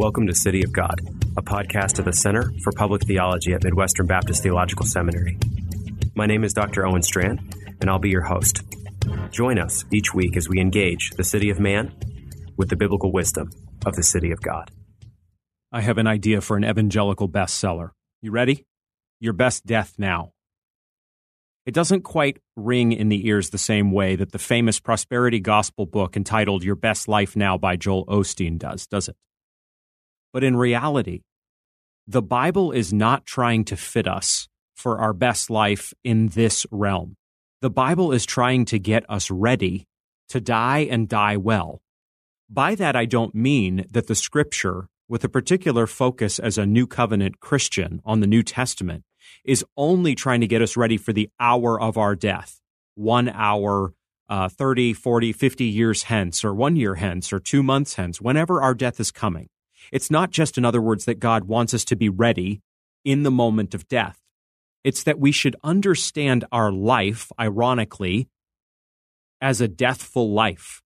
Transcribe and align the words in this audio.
Welcome 0.00 0.26
to 0.28 0.34
City 0.34 0.62
of 0.62 0.72
God, 0.72 0.98
a 1.36 1.42
podcast 1.42 1.98
of 1.98 2.06
the 2.06 2.14
Center 2.14 2.50
for 2.62 2.72
Public 2.72 3.02
Theology 3.02 3.52
at 3.52 3.62
Midwestern 3.62 4.06
Baptist 4.06 4.42
Theological 4.42 4.86
Seminary. 4.86 5.36
My 6.14 6.24
name 6.24 6.42
is 6.42 6.54
Dr. 6.54 6.86
Owen 6.86 7.02
Strachan, 7.02 7.38
and 7.82 7.90
I'll 7.90 7.98
be 7.98 8.08
your 8.08 8.22
host. 8.22 8.62
Join 9.30 9.58
us 9.58 9.84
each 9.92 10.14
week 10.14 10.38
as 10.38 10.48
we 10.48 10.58
engage 10.58 11.10
the 11.10 11.22
city 11.22 11.50
of 11.50 11.60
man 11.60 11.94
with 12.56 12.70
the 12.70 12.76
biblical 12.76 13.12
wisdom 13.12 13.50
of 13.84 13.94
the 13.94 14.02
city 14.02 14.30
of 14.32 14.40
God. 14.40 14.70
I 15.70 15.82
have 15.82 15.98
an 15.98 16.06
idea 16.06 16.40
for 16.40 16.56
an 16.56 16.64
evangelical 16.64 17.28
bestseller. 17.28 17.90
You 18.22 18.30
ready? 18.30 18.64
Your 19.20 19.34
Best 19.34 19.66
Death 19.66 19.96
Now. 19.98 20.32
It 21.66 21.74
doesn't 21.74 22.04
quite 22.04 22.38
ring 22.56 22.92
in 22.92 23.10
the 23.10 23.28
ears 23.28 23.50
the 23.50 23.58
same 23.58 23.92
way 23.92 24.16
that 24.16 24.32
the 24.32 24.38
famous 24.38 24.80
prosperity 24.80 25.40
gospel 25.40 25.84
book 25.84 26.16
entitled 26.16 26.64
Your 26.64 26.74
Best 26.74 27.06
Life 27.06 27.36
Now 27.36 27.58
by 27.58 27.76
Joel 27.76 28.06
Osteen 28.06 28.58
does, 28.58 28.86
does 28.86 29.06
it? 29.06 29.16
But 30.32 30.44
in 30.44 30.56
reality, 30.56 31.22
the 32.06 32.22
Bible 32.22 32.72
is 32.72 32.92
not 32.92 33.26
trying 33.26 33.64
to 33.66 33.76
fit 33.76 34.08
us 34.08 34.48
for 34.74 34.98
our 34.98 35.12
best 35.12 35.50
life 35.50 35.92
in 36.02 36.28
this 36.28 36.66
realm. 36.70 37.16
The 37.60 37.70
Bible 37.70 38.12
is 38.12 38.24
trying 38.24 38.64
to 38.66 38.78
get 38.78 39.04
us 39.08 39.30
ready 39.30 39.86
to 40.30 40.40
die 40.40 40.88
and 40.90 41.08
die 41.08 41.36
well. 41.36 41.82
By 42.48 42.74
that, 42.76 42.96
I 42.96 43.04
don't 43.04 43.34
mean 43.34 43.86
that 43.90 44.06
the 44.06 44.14
scripture, 44.14 44.88
with 45.08 45.22
a 45.24 45.28
particular 45.28 45.86
focus 45.86 46.38
as 46.38 46.56
a 46.56 46.66
New 46.66 46.86
Covenant 46.86 47.40
Christian 47.40 48.00
on 48.04 48.20
the 48.20 48.26
New 48.26 48.42
Testament, 48.42 49.04
is 49.44 49.64
only 49.76 50.14
trying 50.14 50.40
to 50.40 50.46
get 50.46 50.62
us 50.62 50.76
ready 50.76 50.96
for 50.96 51.12
the 51.12 51.28
hour 51.38 51.80
of 51.80 51.98
our 51.98 52.16
death, 52.16 52.60
one 52.94 53.28
hour, 53.28 53.92
uh, 54.28 54.48
30, 54.48 54.94
40, 54.94 55.32
50 55.32 55.64
years 55.64 56.04
hence, 56.04 56.44
or 56.44 56.54
one 56.54 56.76
year 56.76 56.94
hence, 56.94 57.32
or 57.32 57.38
two 57.38 57.62
months 57.62 57.94
hence, 57.94 58.20
whenever 58.20 58.62
our 58.62 58.74
death 58.74 58.98
is 58.98 59.10
coming. 59.10 59.48
It's 59.92 60.10
not 60.10 60.30
just, 60.30 60.56
in 60.56 60.64
other 60.64 60.80
words, 60.80 61.04
that 61.04 61.18
God 61.18 61.44
wants 61.44 61.74
us 61.74 61.84
to 61.86 61.96
be 61.96 62.08
ready 62.08 62.60
in 63.04 63.22
the 63.22 63.30
moment 63.30 63.74
of 63.74 63.88
death. 63.88 64.20
It's 64.84 65.02
that 65.02 65.18
we 65.18 65.32
should 65.32 65.56
understand 65.62 66.44
our 66.52 66.72
life, 66.72 67.30
ironically, 67.38 68.28
as 69.40 69.60
a 69.60 69.68
deathful 69.68 70.32
life. 70.32 70.82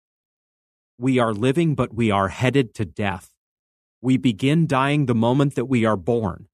We 0.98 1.20
are 1.20 1.34
living, 1.34 1.76
but 1.76 1.94
we 1.94 2.12
are 2.12 2.30
headed 2.30 2.74
to 2.76 2.86
death. 2.86 3.30
We 4.02 4.18
begin 4.18 4.68
dying 4.68 5.06
the 5.06 5.16
moment 5.16 5.56
that 5.56 5.66
we 5.66 5.86
are 5.86 5.98
born. 5.98 6.48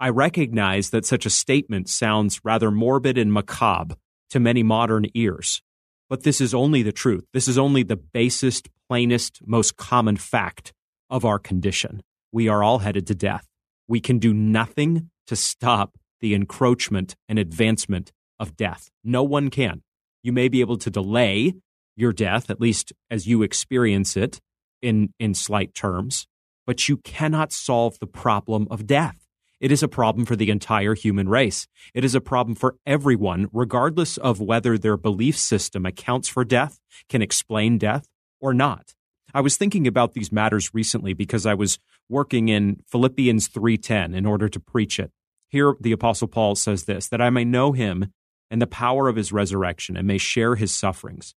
I 0.00 0.08
recognize 0.08 0.90
that 0.90 1.06
such 1.06 1.26
a 1.26 1.30
statement 1.30 1.88
sounds 1.88 2.40
rather 2.44 2.70
morbid 2.70 3.16
and 3.16 3.32
macabre 3.32 3.96
to 4.30 4.40
many 4.40 4.62
modern 4.62 5.06
ears, 5.14 5.62
but 6.08 6.24
this 6.24 6.40
is 6.40 6.54
only 6.54 6.82
the 6.82 6.92
truth. 6.92 7.24
This 7.32 7.46
is 7.48 7.56
only 7.56 7.82
the 7.82 7.96
basest, 7.96 8.68
plainest, 8.88 9.40
most 9.46 9.76
common 9.76 10.16
fact 10.16 10.72
of 11.10 11.24
our 11.24 11.38
condition. 11.38 12.02
We 12.32 12.48
are 12.48 12.62
all 12.62 12.78
headed 12.78 13.06
to 13.08 13.14
death. 13.14 13.46
We 13.86 14.00
can 14.00 14.18
do 14.18 14.32
nothing 14.32 15.10
to 15.26 15.36
stop 15.36 15.96
the 16.20 16.34
encroachment 16.34 17.14
and 17.28 17.38
advancement 17.38 18.12
of 18.40 18.56
death. 18.56 18.90
No 19.02 19.22
one 19.22 19.50
can. 19.50 19.82
You 20.22 20.32
may 20.32 20.48
be 20.48 20.60
able 20.60 20.78
to 20.78 20.90
delay 20.90 21.54
your 21.96 22.12
death, 22.12 22.50
at 22.50 22.60
least 22.60 22.92
as 23.10 23.26
you 23.26 23.42
experience 23.42 24.16
it 24.16 24.40
in, 24.82 25.12
in 25.18 25.34
slight 25.34 25.74
terms, 25.74 26.26
but 26.66 26.88
you 26.88 26.96
cannot 26.98 27.52
solve 27.52 27.98
the 27.98 28.06
problem 28.06 28.66
of 28.70 28.86
death. 28.86 29.18
It 29.60 29.70
is 29.70 29.82
a 29.82 29.88
problem 29.88 30.26
for 30.26 30.36
the 30.36 30.50
entire 30.50 30.94
human 30.94 31.28
race. 31.28 31.66
It 31.94 32.04
is 32.04 32.14
a 32.14 32.20
problem 32.20 32.54
for 32.54 32.76
everyone, 32.84 33.48
regardless 33.52 34.16
of 34.16 34.40
whether 34.40 34.76
their 34.76 34.96
belief 34.96 35.38
system 35.38 35.86
accounts 35.86 36.28
for 36.28 36.44
death, 36.44 36.80
can 37.08 37.22
explain 37.22 37.78
death, 37.78 38.06
or 38.40 38.52
not. 38.52 38.94
I 39.34 39.40
was 39.40 39.56
thinking 39.56 39.88
about 39.88 40.14
these 40.14 40.30
matters 40.30 40.72
recently 40.72 41.12
because 41.12 41.44
I 41.44 41.54
was 41.54 41.80
working 42.08 42.48
in 42.48 42.80
Philippians 42.86 43.48
3:10 43.48 44.14
in 44.14 44.26
order 44.26 44.48
to 44.48 44.60
preach 44.60 45.00
it. 45.00 45.10
Here 45.48 45.74
the 45.80 45.90
apostle 45.90 46.28
Paul 46.28 46.54
says 46.54 46.84
this, 46.84 47.08
that 47.08 47.20
I 47.20 47.30
may 47.30 47.44
know 47.44 47.72
him 47.72 48.12
and 48.48 48.62
the 48.62 48.68
power 48.68 49.08
of 49.08 49.16
his 49.16 49.32
resurrection 49.32 49.96
and 49.96 50.06
may 50.06 50.18
share 50.18 50.54
his 50.54 50.72
sufferings, 50.72 51.34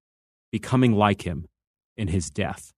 becoming 0.51 0.93
like 0.93 1.23
him 1.23 1.47
in 1.95 2.09
his 2.09 2.29
death. 2.29 2.71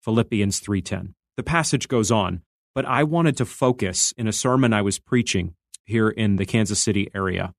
Philippians 0.00 0.58
3:10. 0.58 1.14
The 1.36 1.44
passage 1.44 1.86
goes 1.86 2.10
on, 2.10 2.42
but 2.74 2.84
I 2.84 3.04
wanted 3.04 3.36
to 3.36 3.46
focus 3.46 4.12
in 4.16 4.26
a 4.26 4.32
sermon 4.32 4.72
I 4.72 4.82
was 4.82 4.98
preaching 4.98 5.54
here 5.84 6.08
in 6.08 6.34
the 6.34 6.46
Kansas 6.46 6.80
City 6.80 7.08
area 7.14 7.54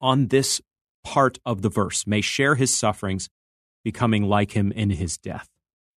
on 0.00 0.28
this 0.28 0.62
part 1.04 1.38
of 1.44 1.60
the 1.60 1.68
verse, 1.68 2.06
may 2.06 2.22
share 2.22 2.54
his 2.54 2.74
sufferings, 2.74 3.28
becoming 3.84 4.24
like 4.24 4.52
him 4.52 4.72
in 4.72 4.90
his 4.90 5.18
death 5.18 5.50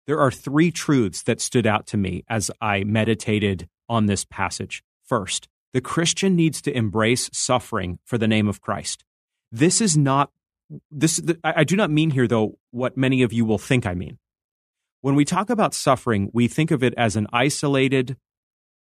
there 0.08 0.18
are 0.18 0.30
three 0.30 0.72
truths 0.72 1.22
that 1.24 1.38
stood 1.38 1.66
out 1.66 1.86
to 1.88 1.98
me 1.98 2.24
as 2.28 2.50
I 2.62 2.82
meditated 2.82 3.68
on 3.90 4.06
this 4.06 4.24
passage. 4.24 4.82
First, 5.04 5.48
the 5.74 5.82
Christian 5.82 6.34
needs 6.34 6.62
to 6.62 6.74
embrace 6.74 7.28
suffering 7.32 7.98
for 8.06 8.16
the 8.16 8.26
name 8.26 8.48
of 8.48 8.62
Christ. 8.62 9.04
This 9.52 9.82
is 9.82 9.96
not 9.96 10.30
this 10.90 11.20
I 11.44 11.64
do 11.64 11.76
not 11.76 11.90
mean 11.90 12.10
here 12.10 12.26
though 12.26 12.58
what 12.70 12.96
many 12.96 13.22
of 13.22 13.32
you 13.32 13.44
will 13.44 13.58
think 13.58 13.86
I 13.86 13.94
mean. 13.94 14.18
When 15.02 15.14
we 15.14 15.26
talk 15.26 15.50
about 15.50 15.74
suffering, 15.74 16.30
we 16.32 16.48
think 16.48 16.70
of 16.70 16.82
it 16.82 16.94
as 16.96 17.14
an 17.14 17.26
isolated 17.32 18.16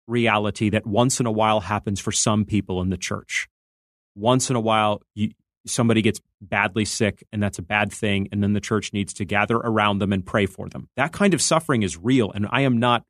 reality 0.07 0.71
that 0.71 0.87
once 0.87 1.19
in 1.19 1.27
a 1.27 1.33
while 1.33 1.61
happens 1.61 1.99
for 2.01 2.13
some 2.13 2.45
people 2.45 2.81
in 2.81 2.91
the 2.91 2.97
church. 2.97 3.49
Once 4.15 4.51
in 4.51 4.57
a 4.57 4.61
while, 4.61 5.03
you, 5.15 5.31
somebody 5.71 6.03
gets 6.03 6.21
badly 6.41 6.85
sick 6.85 7.25
and 7.33 7.43
that's 7.43 7.59
a 7.59 7.63
bad 7.63 7.93
thing 7.93 8.29
and 8.33 8.43
then 8.43 8.53
the 8.53 8.61
church 8.61 8.93
needs 8.93 9.13
to 9.15 9.25
gather 9.25 9.57
around 9.57 9.99
them 9.99 10.13
and 10.13 10.25
pray 10.25 10.47
for 10.47 10.69
them. 10.69 10.89
That 10.97 11.13
kind 11.13 11.35
of 11.35 11.43
suffering 11.43 11.83
is 11.83 11.97
real 11.97 12.31
and 12.33 12.47
i 12.51 12.63
am 12.63 12.79
not 12.79 13.05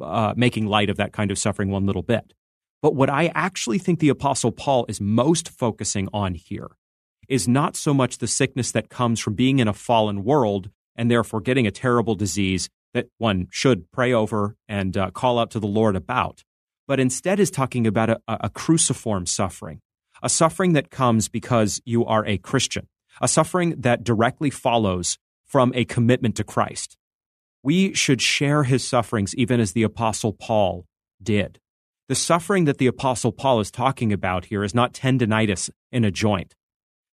uh, 0.00 0.34
making 0.36 0.66
light 0.66 0.90
of 0.90 0.96
that 0.96 1.12
kind 1.12 1.30
of 1.30 1.38
suffering 1.38 1.70
one 1.70 1.86
little 1.86 2.02
bit. 2.02 2.32
But 2.80 2.94
what 2.94 3.10
i 3.10 3.30
actually 3.34 3.78
think 3.78 4.00
the 4.00 4.08
apostle 4.08 4.52
paul 4.52 4.86
is 4.88 5.00
most 5.00 5.48
focusing 5.48 6.08
on 6.12 6.34
here 6.34 6.70
is 7.28 7.48
not 7.48 7.76
so 7.76 7.94
much 7.94 8.18
the 8.18 8.26
sickness 8.26 8.72
that 8.72 8.88
comes 8.88 9.20
from 9.20 9.34
being 9.34 9.58
in 9.58 9.68
a 9.68 9.72
fallen 9.72 10.24
world 10.24 10.70
and 10.96 11.10
therefore 11.10 11.40
getting 11.40 11.66
a 11.66 11.70
terrible 11.70 12.14
disease 12.14 12.68
that 12.94 13.08
one 13.18 13.48
should 13.50 13.90
pray 13.90 14.12
over 14.12 14.56
and 14.68 14.96
uh, 14.96 15.10
call 15.10 15.38
out 15.38 15.50
to 15.50 15.60
the 15.60 15.66
lord 15.66 15.96
about 15.96 16.44
but 16.88 17.00
instead 17.00 17.40
is 17.40 17.50
talking 17.50 17.86
about 17.86 18.10
a, 18.10 18.20
a 18.28 18.50
cruciform 18.50 19.24
suffering 19.26 19.80
a 20.22 20.28
suffering 20.28 20.72
that 20.74 20.90
comes 20.90 21.28
because 21.28 21.80
you 21.84 22.04
are 22.04 22.24
a 22.26 22.38
Christian, 22.38 22.88
a 23.20 23.28
suffering 23.28 23.74
that 23.80 24.04
directly 24.04 24.50
follows 24.50 25.18
from 25.44 25.72
a 25.74 25.84
commitment 25.84 26.36
to 26.36 26.44
Christ. 26.44 26.96
We 27.62 27.92
should 27.94 28.22
share 28.22 28.64
his 28.64 28.86
sufferings 28.86 29.34
even 29.34 29.60
as 29.60 29.72
the 29.72 29.82
Apostle 29.82 30.32
Paul 30.32 30.86
did. 31.22 31.58
The 32.08 32.14
suffering 32.14 32.64
that 32.64 32.78
the 32.78 32.86
Apostle 32.86 33.32
Paul 33.32 33.60
is 33.60 33.70
talking 33.70 34.12
about 34.12 34.46
here 34.46 34.64
is 34.64 34.74
not 34.74 34.92
tendonitis 34.92 35.70
in 35.90 36.04
a 36.04 36.10
joint. 36.10 36.54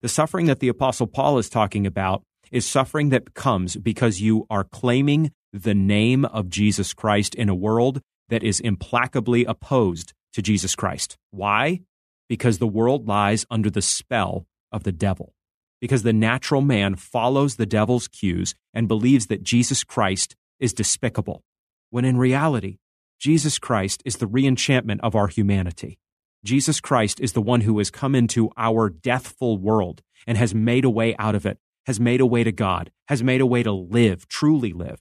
The 0.01 0.09
suffering 0.09 0.45
that 0.45 0.59
the 0.59 0.69
Apostle 0.69 1.07
Paul 1.07 1.38
is 1.38 1.50
talking 1.50 1.85
about 1.85 2.24
is 2.51 2.66
suffering 2.66 3.09
that 3.09 3.34
comes 3.34 3.75
because 3.75 4.22
you 4.22 4.45
are 4.50 4.63
claiming 4.63 5.31
the 5.51 5.75
name 5.75 6.25
of 6.25 6.50
Jesus 6.50 6.94
Christ 6.94 7.36
in 7.36 7.50
a 7.50 7.56
world 7.56 8.01
that 8.30 8.44
is 8.44 8.59
implacably 8.59 9.45
opposed 9.45 10.13
to 10.33 10.42
Jesus 10.42 10.75
Christ. 10.75 11.18
Why? 11.31 11.81
Because 12.29 12.57
the 12.57 12.68
world 12.68 13.07
lies 13.07 13.45
under 13.50 13.69
the 13.69 13.81
spell 13.81 14.47
of 14.71 14.83
the 14.83 14.91
devil. 14.91 15.33
Because 15.79 16.03
the 16.03 16.13
natural 16.13 16.62
man 16.62 16.95
follows 16.95 17.56
the 17.56 17.65
devil's 17.65 18.07
cues 18.07 18.56
and 18.74 18.88
believes 18.88 19.27
that 19.27 19.44
Jesus 19.44 19.83
Christ 19.83 20.35
is 20.59 20.74
despicable, 20.74 21.44
when 21.91 22.03
in 22.03 22.18
reality, 22.18 22.79
Jesus 23.19 23.59
Christ 23.59 24.01
is 24.06 24.18
the 24.18 24.27
reenchantment 24.27 25.00
of 25.01 25.15
our 25.15 25.27
humanity. 25.27 26.00
Jesus 26.44 26.79
Christ 26.79 27.19
is 27.19 27.33
the 27.33 27.41
one 27.41 27.62
who 27.62 27.77
has 27.77 27.91
come 27.91 28.15
into 28.15 28.50
our 28.57 28.89
deathful 28.89 29.57
world 29.57 30.01
and 30.25 30.38
has 30.38 30.53
made 30.56 30.85
a 30.85 30.89
way 30.89 31.15
out 31.18 31.35
of 31.35 31.45
it, 31.45 31.57
has 31.85 32.00
made 32.00 32.21
a 32.21 32.25
way 32.25 32.44
to 32.44 32.51
God, 32.51 32.91
has 33.07 33.23
made 33.23 33.41
a 33.41 33.45
way 33.45 33.63
to 33.63 33.71
live, 33.71 34.27
truly 34.27 34.73
live. 34.73 35.00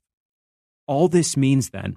All 0.86 1.08
this 1.08 1.36
means 1.36 1.70
then 1.70 1.96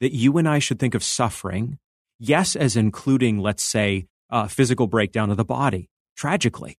that 0.00 0.12
you 0.12 0.36
and 0.38 0.48
I 0.48 0.58
should 0.58 0.78
think 0.78 0.94
of 0.94 1.02
suffering 1.02 1.78
yes, 2.18 2.56
as 2.56 2.76
including, 2.76 3.38
let's 3.38 3.62
say, 3.62 4.06
a 4.30 4.48
physical 4.48 4.86
breakdown 4.86 5.30
of 5.30 5.36
the 5.36 5.44
body, 5.44 5.88
tragically. 6.16 6.76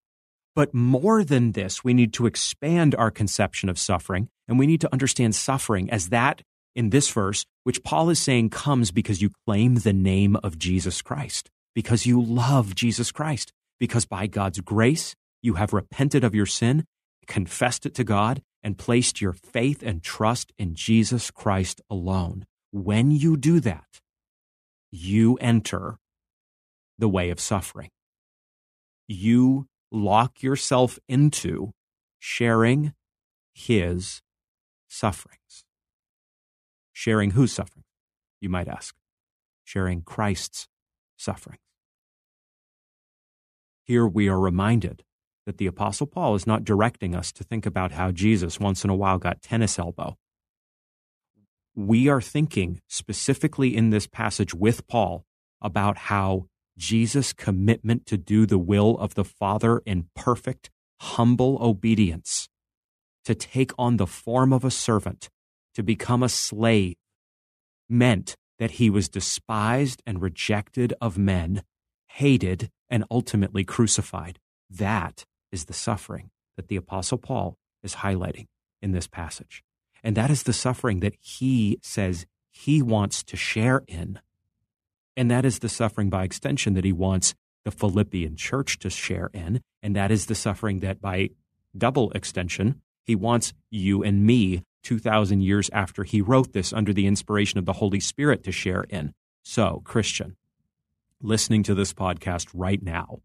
But 0.55 0.73
more 0.73 1.23
than 1.23 1.51
this, 1.51 1.83
we 1.83 1.93
need 1.93 2.13
to 2.13 2.25
expand 2.25 2.95
our 2.95 3.11
conception 3.11 3.67
of 3.67 3.77
suffering 3.77 4.29
And 4.47 4.59
we 4.59 4.67
need 4.67 4.81
to 4.81 4.93
understand 4.93 5.35
suffering 5.35 5.89
as 5.89 6.09
that 6.09 6.41
in 6.75 6.89
this 6.89 7.09
verse, 7.09 7.45
which 7.63 7.83
Paul 7.83 8.09
is 8.09 8.21
saying 8.21 8.49
comes 8.49 8.91
because 8.91 9.21
you 9.21 9.31
claim 9.45 9.75
the 9.75 9.93
name 9.93 10.35
of 10.37 10.59
Jesus 10.59 11.01
Christ, 11.01 11.49
because 11.73 12.05
you 12.05 12.21
love 12.21 12.75
Jesus 12.75 13.11
Christ, 13.11 13.51
because 13.79 14.05
by 14.05 14.27
God's 14.27 14.59
grace, 14.59 15.15
you 15.41 15.55
have 15.55 15.73
repented 15.73 16.23
of 16.23 16.35
your 16.35 16.45
sin, 16.45 16.85
confessed 17.27 17.85
it 17.85 17.95
to 17.95 18.03
God, 18.03 18.41
and 18.61 18.77
placed 18.77 19.21
your 19.21 19.33
faith 19.33 19.83
and 19.83 20.01
trust 20.01 20.51
in 20.57 20.75
Jesus 20.75 21.31
Christ 21.31 21.81
alone. 21.89 22.45
When 22.71 23.11
you 23.11 23.37
do 23.37 23.59
that, 23.61 24.01
you 24.95 25.35
enter 25.41 25.97
the 26.97 27.09
way 27.09 27.29
of 27.29 27.39
suffering. 27.39 27.89
You 29.07 29.67
lock 29.91 30.41
yourself 30.41 30.97
into 31.07 31.71
sharing 32.19 32.93
his 33.53 34.21
sufferings. 34.87 35.65
Sharing 36.93 37.31
whose 37.31 37.51
suffering? 37.51 37.83
You 38.39 38.49
might 38.49 38.67
ask. 38.67 38.95
Sharing 39.65 40.01
Christ's 40.01 40.67
suffering. 41.17 41.59
Here 43.83 44.07
we 44.07 44.29
are 44.29 44.39
reminded 44.39 45.03
that 45.45 45.57
the 45.57 45.67
Apostle 45.67 46.07
Paul 46.07 46.35
is 46.35 46.47
not 46.47 46.63
directing 46.63 47.15
us 47.15 47.31
to 47.33 47.43
think 47.43 47.65
about 47.65 47.91
how 47.91 48.11
Jesus 48.11 48.59
once 48.59 48.83
in 48.83 48.89
a 48.89 48.95
while 48.95 49.19
got 49.19 49.41
tennis 49.41 49.77
elbow. 49.77 50.17
We 51.75 52.07
are 52.07 52.21
thinking 52.21 52.81
specifically 52.87 53.75
in 53.75 53.89
this 53.89 54.07
passage 54.07 54.53
with 54.53 54.87
Paul 54.87 55.25
about 55.61 55.97
how 55.97 56.47
Jesus' 56.77 57.33
commitment 57.33 58.05
to 58.05 58.17
do 58.17 58.45
the 58.45 58.57
will 58.57 58.97
of 58.97 59.15
the 59.15 59.25
Father 59.25 59.81
in 59.85 60.07
perfect, 60.15 60.69
humble 61.01 61.57
obedience, 61.61 62.47
to 63.25 63.35
take 63.35 63.71
on 63.77 63.97
the 63.97 64.07
form 64.07 64.53
of 64.53 64.63
a 64.63 64.71
servant, 64.71 65.29
to 65.73 65.83
become 65.83 66.23
a 66.23 66.29
slave 66.29 66.95
meant 67.89 68.35
that 68.57 68.71
he 68.71 68.89
was 68.89 69.09
despised 69.09 70.01
and 70.05 70.21
rejected 70.21 70.93
of 71.01 71.17
men, 71.17 71.61
hated, 72.07 72.69
and 72.89 73.03
ultimately 73.11 73.65
crucified. 73.65 74.39
That 74.69 75.25
is 75.51 75.65
the 75.65 75.73
suffering 75.73 76.31
that 76.55 76.69
the 76.69 76.77
Apostle 76.77 77.17
Paul 77.17 77.57
is 77.83 77.95
highlighting 77.95 78.47
in 78.81 78.93
this 78.93 79.07
passage. 79.07 79.61
And 80.05 80.15
that 80.15 80.29
is 80.29 80.43
the 80.43 80.53
suffering 80.53 80.99
that 80.99 81.15
he 81.19 81.79
says 81.81 82.27
he 82.51 82.83
wants 82.83 83.23
to 83.23 83.35
share 83.35 83.81
in. 83.87 84.19
And 85.17 85.31
that 85.31 85.45
is 85.45 85.59
the 85.59 85.67
suffering 85.67 86.11
by 86.11 86.23
extension 86.23 86.75
that 86.75 86.85
he 86.85 86.93
wants 86.93 87.33
the 87.63 87.71
Philippian 87.71 88.35
church 88.35 88.77
to 88.79 88.91
share 88.91 89.31
in. 89.33 89.61
And 89.81 89.95
that 89.95 90.11
is 90.11 90.27
the 90.27 90.35
suffering 90.35 90.81
that 90.81 91.01
by 91.01 91.31
double 91.75 92.11
extension, 92.11 92.81
he 93.03 93.15
wants 93.15 93.53
you 93.71 94.03
and 94.03 94.23
me 94.23 94.61
2,000 94.83 95.41
years 95.41 95.71
after 95.73 96.03
he 96.03 96.21
wrote 96.21 96.53
this 96.53 96.71
under 96.71 96.93
the 96.93 97.07
inspiration 97.07 97.57
of 97.57 97.65
the 97.65 97.73
Holy 97.73 97.99
Spirit 97.99 98.43
to 98.43 98.51
share 98.51 98.83
in. 98.83 99.11
So, 99.41 99.81
Christian, 99.85 100.35
listening 101.19 101.63
to 101.63 101.73
this 101.73 101.93
podcast 101.93 102.49
right 102.53 102.81
now, 102.83 103.21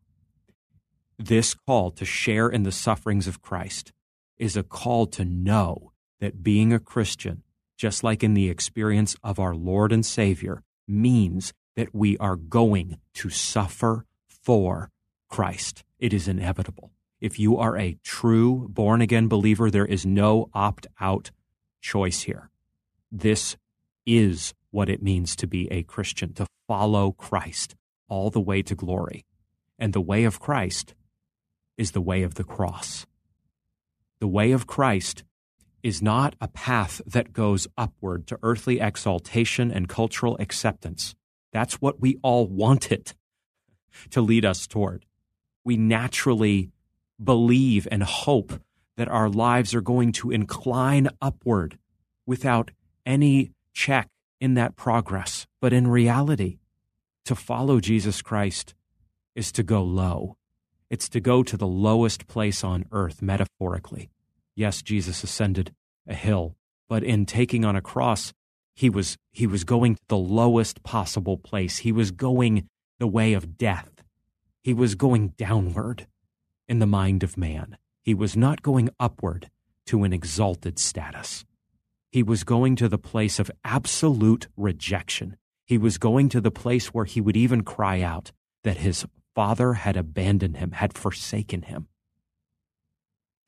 this 1.18 1.52
call 1.52 1.90
to 1.90 2.06
share 2.06 2.48
in 2.48 2.62
the 2.62 2.72
sufferings 2.72 3.26
of 3.26 3.42
Christ 3.42 3.92
is 4.38 4.56
a 4.56 4.62
call 4.62 5.06
to 5.08 5.26
know 5.26 5.92
that 6.20 6.43
being 6.43 6.72
a 6.72 6.78
Christian, 6.78 7.43
just 7.76 8.05
like 8.05 8.22
in 8.22 8.34
the 8.34 8.49
experience 8.49 9.17
of 9.25 9.38
our 9.38 9.55
Lord 9.55 9.93
and 9.93 10.05
Savior, 10.05 10.62
means 10.87 11.52
that 11.76 11.94
we 11.94 12.17
are 12.19 12.37
going 12.37 12.99
to 13.14 13.31
suffer 13.31 14.05
for 14.26 14.90
Christ. 15.28 15.82
It 15.99 16.12
is 16.12 16.28
inevitable. 16.28 16.93
If 17.20 17.38
you 17.38 17.58
are 17.58 17.76
a 17.76 17.99
true 18.02 18.69
born 18.69 19.00
again 19.00 19.28
believer, 19.28 19.70
there 19.70 19.87
is 19.87 20.06
no 20.06 20.49
opt 20.55 20.87
out 21.00 21.31
choice 21.81 22.23
here. 22.23 22.50
This 23.12 23.56
is 24.06 24.55
what 24.70 24.88
it 24.88 25.02
means 25.02 25.37
to 25.37 25.46
be 25.46 25.70
a 25.70 25.82
Christian, 25.82 26.32
to 26.34 26.46
follow 26.66 27.12
Christ 27.12 27.75
all 28.08 28.31
the 28.31 28.40
way 28.40 28.62
to 28.62 28.75
glory. 28.75 29.25
And 29.78 29.93
the 29.93 30.00
way 30.00 30.25
of 30.25 30.40
Christ 30.40 30.94
is 31.76 31.93
the 31.93 32.00
way 32.00 32.23
of 32.23 32.34
the 32.34 32.44
cross. 32.44 33.06
The 34.20 34.28
way 34.28 34.52
of 34.52 34.66
Christ 34.66 35.25
is 35.82 36.02
not 36.02 36.36
a 36.40 36.48
path 36.48 37.00
that 37.06 37.32
goes 37.32 37.66
upward 37.76 38.26
to 38.26 38.38
earthly 38.42 38.80
exaltation 38.80 39.70
and 39.70 39.88
cultural 39.88 40.36
acceptance. 40.38 41.14
That's 41.52 41.74
what 41.74 42.00
we 42.00 42.18
all 42.22 42.46
want 42.46 42.92
it 42.92 43.14
to 44.10 44.20
lead 44.20 44.44
us 44.44 44.66
toward. 44.66 45.04
We 45.64 45.76
naturally 45.76 46.70
believe 47.22 47.86
and 47.90 48.02
hope 48.02 48.52
that 48.96 49.08
our 49.08 49.28
lives 49.28 49.74
are 49.74 49.80
going 49.80 50.12
to 50.12 50.30
incline 50.30 51.08
upward 51.20 51.78
without 52.26 52.70
any 53.06 53.52
check 53.72 54.08
in 54.40 54.54
that 54.54 54.76
progress. 54.76 55.46
But 55.60 55.72
in 55.72 55.86
reality, 55.86 56.58
to 57.24 57.34
follow 57.34 57.80
Jesus 57.80 58.22
Christ 58.22 58.74
is 59.34 59.52
to 59.52 59.62
go 59.62 59.82
low. 59.82 60.36
It's 60.88 61.08
to 61.10 61.20
go 61.20 61.42
to 61.42 61.56
the 61.56 61.66
lowest 61.66 62.26
place 62.26 62.64
on 62.64 62.84
earth, 62.90 63.22
metaphorically. 63.22 64.10
Yes, 64.55 64.82
Jesus 64.82 65.23
ascended 65.23 65.75
a 66.06 66.14
hill, 66.14 66.56
but 66.88 67.02
in 67.02 67.26
taking 67.26 67.64
on 67.64 67.76
a 67.76 67.82
cross, 67.82 68.32
he 68.75 68.91
was, 68.91 69.17
he 69.31 69.47
was 69.47 69.64
going 69.64 69.94
to 69.94 70.02
the 70.08 70.17
lowest 70.17 70.82
possible 70.82 71.37
place. 71.37 71.79
He 71.79 71.93
was 71.93 72.11
going 72.11 72.69
the 72.99 73.06
way 73.06 73.32
of 73.32 73.56
death. 73.56 74.02
He 74.62 74.75
was 74.75 74.94
going 74.94 75.29
downward 75.37 76.06
in 76.69 76.79
the 76.79 76.87
mind 76.87 77.23
of 77.23 77.37
man. 77.37 77.76
He 78.02 78.14
was 78.14 78.37
not 78.37 78.62
going 78.62 78.91
upward 78.99 79.50
to 79.87 80.05
an 80.05 80.12
exalted 80.12 80.79
status. 80.79 81.44
He 82.11 82.23
was 82.23 82.44
going 82.44 82.76
to 82.76 82.88
the 82.88 82.99
place 82.99 83.38
of 83.38 83.50
absolute 83.64 84.49
rejection. 84.56 85.37
He 85.64 85.79
was 85.79 85.99
going 85.99 86.29
to 86.31 86.41
the 86.41 86.50
place 86.50 86.88
where 86.88 87.05
he 87.05 87.20
would 87.20 87.37
even 87.37 87.62
cry 87.62 88.00
out 88.00 88.32
that 88.64 88.79
his 88.79 89.06
father 89.35 89.75
had 89.75 89.97
abandoned 89.97 90.56
him, 90.56 90.73
had 90.73 90.93
forsaken 90.93 91.62
him. 91.62 91.87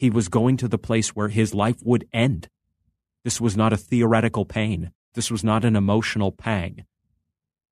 He 0.02 0.10
was 0.10 0.26
going 0.26 0.56
to 0.56 0.66
the 0.66 0.78
place 0.78 1.10
where 1.10 1.28
his 1.28 1.54
life 1.54 1.76
would 1.84 2.08
end. 2.12 2.48
This 3.22 3.40
was 3.40 3.56
not 3.56 3.72
a 3.72 3.76
theoretical 3.76 4.44
pain. 4.44 4.90
This 5.14 5.30
was 5.30 5.44
not 5.44 5.64
an 5.64 5.76
emotional 5.76 6.32
pang. 6.32 6.86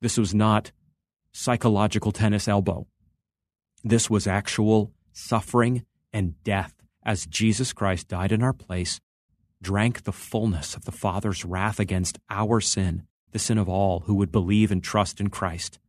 This 0.00 0.16
was 0.16 0.32
not 0.32 0.70
psychological 1.32 2.12
tennis 2.12 2.46
elbow. 2.46 2.86
This 3.82 4.08
was 4.08 4.28
actual 4.28 4.92
suffering 5.12 5.84
and 6.12 6.40
death 6.44 6.72
as 7.02 7.26
Jesus 7.26 7.72
Christ 7.72 8.06
died 8.06 8.30
in 8.30 8.44
our 8.44 8.52
place, 8.52 9.00
drank 9.60 10.04
the 10.04 10.12
fullness 10.12 10.76
of 10.76 10.84
the 10.84 10.92
Father's 10.92 11.44
wrath 11.44 11.80
against 11.80 12.20
our 12.30 12.60
sin, 12.60 13.08
the 13.32 13.40
sin 13.40 13.58
of 13.58 13.68
all 13.68 14.04
who 14.06 14.14
would 14.14 14.30
believe 14.30 14.70
and 14.70 14.84
trust 14.84 15.20
in 15.20 15.30
Christ 15.30 15.80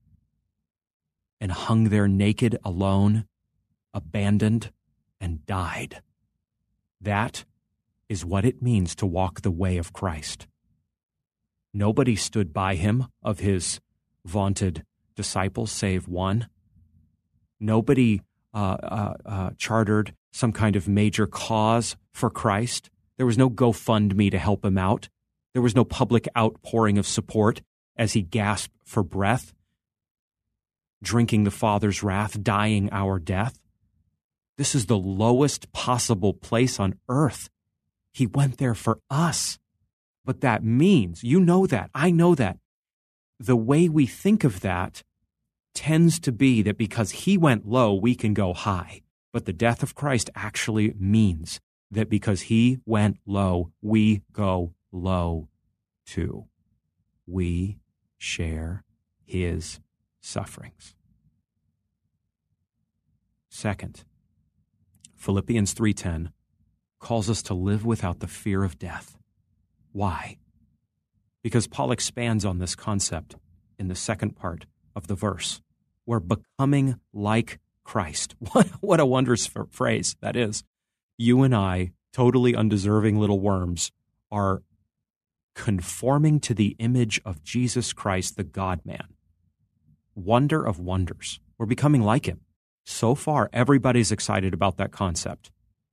and 1.39 1.51
hung 1.51 1.89
there 1.89 2.07
naked, 2.07 2.57
alone, 2.65 3.25
abandoned, 3.93 4.71
and 5.19 5.45
died. 5.45 6.01
That 7.01 7.45
is 8.09 8.25
what 8.25 8.45
it 8.45 8.61
means 8.61 8.95
to 8.95 9.05
walk 9.05 9.41
the 9.41 9.51
way 9.51 9.77
of 9.77 9.93
Christ. 9.93 10.47
Nobody 11.73 12.15
stood 12.15 12.53
by 12.53 12.75
him 12.75 13.07
of 13.23 13.39
his 13.39 13.79
vaunted 14.25 14.83
disciples 15.15 15.71
save 15.71 16.07
one. 16.07 16.47
Nobody 17.59 18.21
uh, 18.53 18.77
uh, 18.83 19.13
uh, 19.25 19.49
chartered 19.57 20.13
some 20.31 20.51
kind 20.51 20.75
of 20.75 20.87
major 20.87 21.27
cause 21.27 21.95
for 22.11 22.29
Christ. 22.29 22.89
There 23.17 23.25
was 23.25 23.37
no 23.37 23.49
GoFundMe 23.49 24.31
to 24.31 24.39
help 24.39 24.65
him 24.65 24.77
out. 24.77 25.09
There 25.53 25.61
was 25.61 25.75
no 25.75 25.83
public 25.83 26.27
outpouring 26.37 26.97
of 26.97 27.07
support 27.07 27.61
as 27.95 28.13
he 28.13 28.21
gasped 28.21 28.75
for 28.85 29.03
breath 29.03 29.53
drinking 31.03 31.43
the 31.43 31.51
Father's 31.51 32.03
wrath, 32.03 32.41
dying 32.41 32.89
our 32.91 33.19
death. 33.19 33.60
This 34.61 34.75
is 34.75 34.85
the 34.85 34.95
lowest 34.95 35.71
possible 35.71 36.35
place 36.35 36.79
on 36.79 36.99
earth. 37.09 37.49
He 38.13 38.27
went 38.27 38.59
there 38.59 38.75
for 38.75 38.99
us. 39.09 39.57
But 40.23 40.41
that 40.41 40.63
means, 40.63 41.23
you 41.23 41.39
know 41.39 41.65
that, 41.65 41.89
I 41.95 42.11
know 42.11 42.35
that. 42.35 42.59
The 43.39 43.55
way 43.55 43.89
we 43.89 44.05
think 44.05 44.43
of 44.43 44.59
that 44.59 45.01
tends 45.73 46.19
to 46.19 46.31
be 46.31 46.61
that 46.61 46.77
because 46.77 47.09
he 47.09 47.39
went 47.39 47.67
low, 47.67 47.95
we 47.95 48.13
can 48.13 48.35
go 48.35 48.53
high. 48.53 49.01
But 49.33 49.45
the 49.45 49.51
death 49.51 49.81
of 49.81 49.95
Christ 49.95 50.29
actually 50.35 50.93
means 50.95 51.59
that 51.89 52.07
because 52.07 52.41
he 52.41 52.77
went 52.85 53.17
low, 53.25 53.71
we 53.81 54.21
go 54.31 54.75
low 54.91 55.47
too. 56.05 56.45
We 57.25 57.79
share 58.19 58.83
his 59.25 59.79
sufferings. 60.21 60.93
Second, 63.49 64.03
Philippians 65.21 65.75
3:10 65.75 66.31
calls 66.97 67.29
us 67.29 67.43
to 67.43 67.53
live 67.53 67.85
without 67.85 68.21
the 68.21 68.27
fear 68.27 68.63
of 68.63 68.79
death. 68.79 69.19
Why? 69.91 70.39
Because 71.43 71.67
Paul 71.67 71.91
expands 71.91 72.43
on 72.43 72.57
this 72.57 72.73
concept 72.73 73.35
in 73.77 73.87
the 73.87 73.93
second 73.93 74.35
part 74.35 74.65
of 74.95 75.05
the 75.05 75.13
verse. 75.13 75.61
We're 76.07 76.21
becoming 76.21 76.99
like 77.13 77.59
Christ. 77.83 78.35
What, 78.51 78.67
what 78.81 78.99
a 78.99 79.05
wondrous 79.05 79.47
phrase 79.69 80.15
that 80.21 80.35
is. 80.35 80.63
You 81.19 81.43
and 81.43 81.53
I, 81.53 81.91
totally 82.11 82.55
undeserving 82.55 83.19
little 83.19 83.39
worms, 83.39 83.91
are 84.31 84.63
conforming 85.53 86.39
to 86.39 86.55
the 86.55 86.75
image 86.79 87.21
of 87.23 87.43
Jesus 87.43 87.93
Christ, 87.93 88.37
the 88.37 88.43
God 88.43 88.81
man. 88.83 89.13
Wonder 90.15 90.65
of 90.65 90.79
wonders. 90.79 91.39
We're 91.59 91.67
becoming 91.67 92.01
like 92.01 92.25
him. 92.27 92.41
So 92.91 93.15
far, 93.15 93.49
everybody's 93.53 94.11
excited 94.11 94.53
about 94.53 94.77
that 94.77 94.91
concept. 94.91 95.49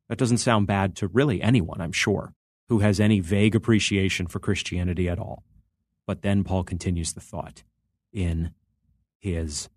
That 0.09 0.19
doesn't 0.19 0.38
sound 0.38 0.67
bad 0.67 0.97
to 0.97 1.07
really 1.09 1.40
anyone, 1.40 1.81
I'm 1.81 1.93
sure, 1.93 2.35
who 2.69 2.81
has 2.81 2.99
any 2.99 3.21
vague 3.21 3.55
appreciation 3.55 4.26
for 4.26 4.40
Christianity 4.40 5.09
at 5.09 5.19
all. 5.19 5.45
But 6.07 6.23
then 6.23 6.45
Paul 6.45 6.64
continues 6.64 7.12
the 7.12 7.21
thought 7.21 7.62
in 8.12 8.52
his 9.19 9.69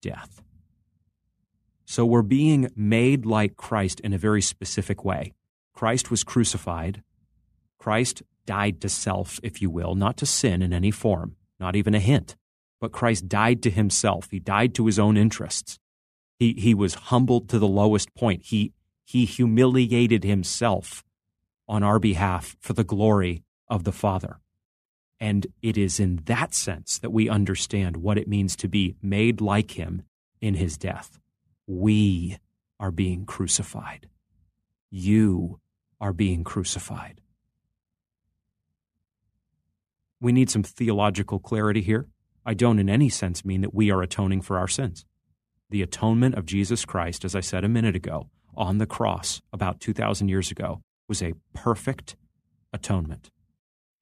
death. 0.00 0.42
So 1.84 2.06
we're 2.06 2.22
being 2.22 2.70
made 2.74 3.26
like 3.26 3.56
Christ 3.56 4.00
in 4.00 4.12
a 4.12 4.18
very 4.18 4.42
specific 4.42 5.04
way. 5.04 5.34
Christ 5.72 6.10
was 6.10 6.24
crucified. 6.24 7.02
Christ 7.78 8.22
died 8.46 8.80
to 8.80 8.88
self, 8.88 9.38
if 9.42 9.60
you 9.60 9.68
will, 9.70 9.94
not 9.94 10.16
to 10.16 10.26
sin 10.26 10.62
in 10.62 10.72
any 10.72 10.90
form, 10.90 11.36
not 11.60 11.76
even 11.76 11.94
a 11.94 12.00
hint. 12.00 12.34
But 12.80 12.92
Christ 12.92 13.28
died 13.28 13.62
to 13.64 13.70
himself. 13.70 14.28
He 14.30 14.40
died 14.40 14.74
to 14.74 14.86
his 14.86 14.98
own 14.98 15.16
interests. 15.16 15.78
He, 16.38 16.52
he 16.54 16.74
was 16.74 16.94
humbled 16.94 17.48
to 17.48 17.58
the 17.58 17.66
lowest 17.66 18.14
point. 18.14 18.44
He, 18.44 18.72
he 19.04 19.24
humiliated 19.24 20.24
himself 20.24 21.04
on 21.68 21.82
our 21.82 21.98
behalf 21.98 22.56
for 22.60 22.72
the 22.72 22.84
glory 22.84 23.42
of 23.68 23.84
the 23.84 23.92
Father. 23.92 24.40
And 25.18 25.46
it 25.62 25.78
is 25.78 25.98
in 25.98 26.20
that 26.26 26.54
sense 26.54 26.98
that 26.98 27.10
we 27.10 27.28
understand 27.28 27.96
what 27.96 28.18
it 28.18 28.28
means 28.28 28.54
to 28.56 28.68
be 28.68 28.96
made 29.02 29.40
like 29.40 29.72
him 29.72 30.02
in 30.40 30.54
his 30.54 30.76
death. 30.76 31.18
We 31.66 32.38
are 32.78 32.90
being 32.90 33.24
crucified. 33.24 34.08
You 34.90 35.60
are 36.00 36.12
being 36.12 36.44
crucified. 36.44 37.22
We 40.20 40.32
need 40.32 40.50
some 40.50 40.62
theological 40.62 41.38
clarity 41.38 41.80
here. 41.80 42.06
I 42.44 42.54
don't 42.54 42.78
in 42.78 42.88
any 42.88 43.08
sense 43.08 43.44
mean 43.44 43.62
that 43.62 43.74
we 43.74 43.90
are 43.90 44.02
atoning 44.02 44.42
for 44.42 44.58
our 44.58 44.68
sins. 44.68 45.04
The 45.68 45.82
atonement 45.82 46.36
of 46.36 46.46
Jesus 46.46 46.84
Christ, 46.84 47.24
as 47.24 47.34
I 47.34 47.40
said 47.40 47.64
a 47.64 47.68
minute 47.68 47.96
ago, 47.96 48.28
on 48.56 48.78
the 48.78 48.86
cross 48.86 49.42
about 49.52 49.80
2,000 49.80 50.28
years 50.28 50.50
ago, 50.50 50.80
was 51.08 51.22
a 51.22 51.34
perfect 51.52 52.16
atonement. 52.72 53.30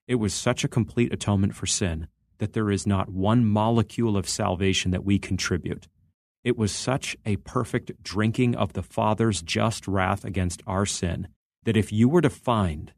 It 0.06 0.16
was 0.16 0.34
such 0.34 0.64
a 0.64 0.68
complete 0.68 1.12
atonement 1.12 1.54
for 1.54 1.66
sin 1.66 2.08
that 2.38 2.52
there 2.52 2.70
is 2.70 2.86
not 2.86 3.08
one 3.08 3.46
molecule 3.46 4.16
of 4.16 4.28
salvation 4.28 4.90
that 4.90 5.04
we 5.04 5.18
contribute. 5.18 5.88
It 6.42 6.58
was 6.58 6.72
such 6.72 7.16
a 7.24 7.36
perfect 7.36 8.02
drinking 8.02 8.54
of 8.54 8.74
the 8.74 8.82
Father's 8.82 9.40
just 9.40 9.88
wrath 9.88 10.24
against 10.24 10.62
our 10.66 10.84
sin 10.84 11.28
that 11.64 11.76
if 11.76 11.90
you 11.90 12.08
were 12.08 12.20
to 12.20 12.28
find 12.28 12.92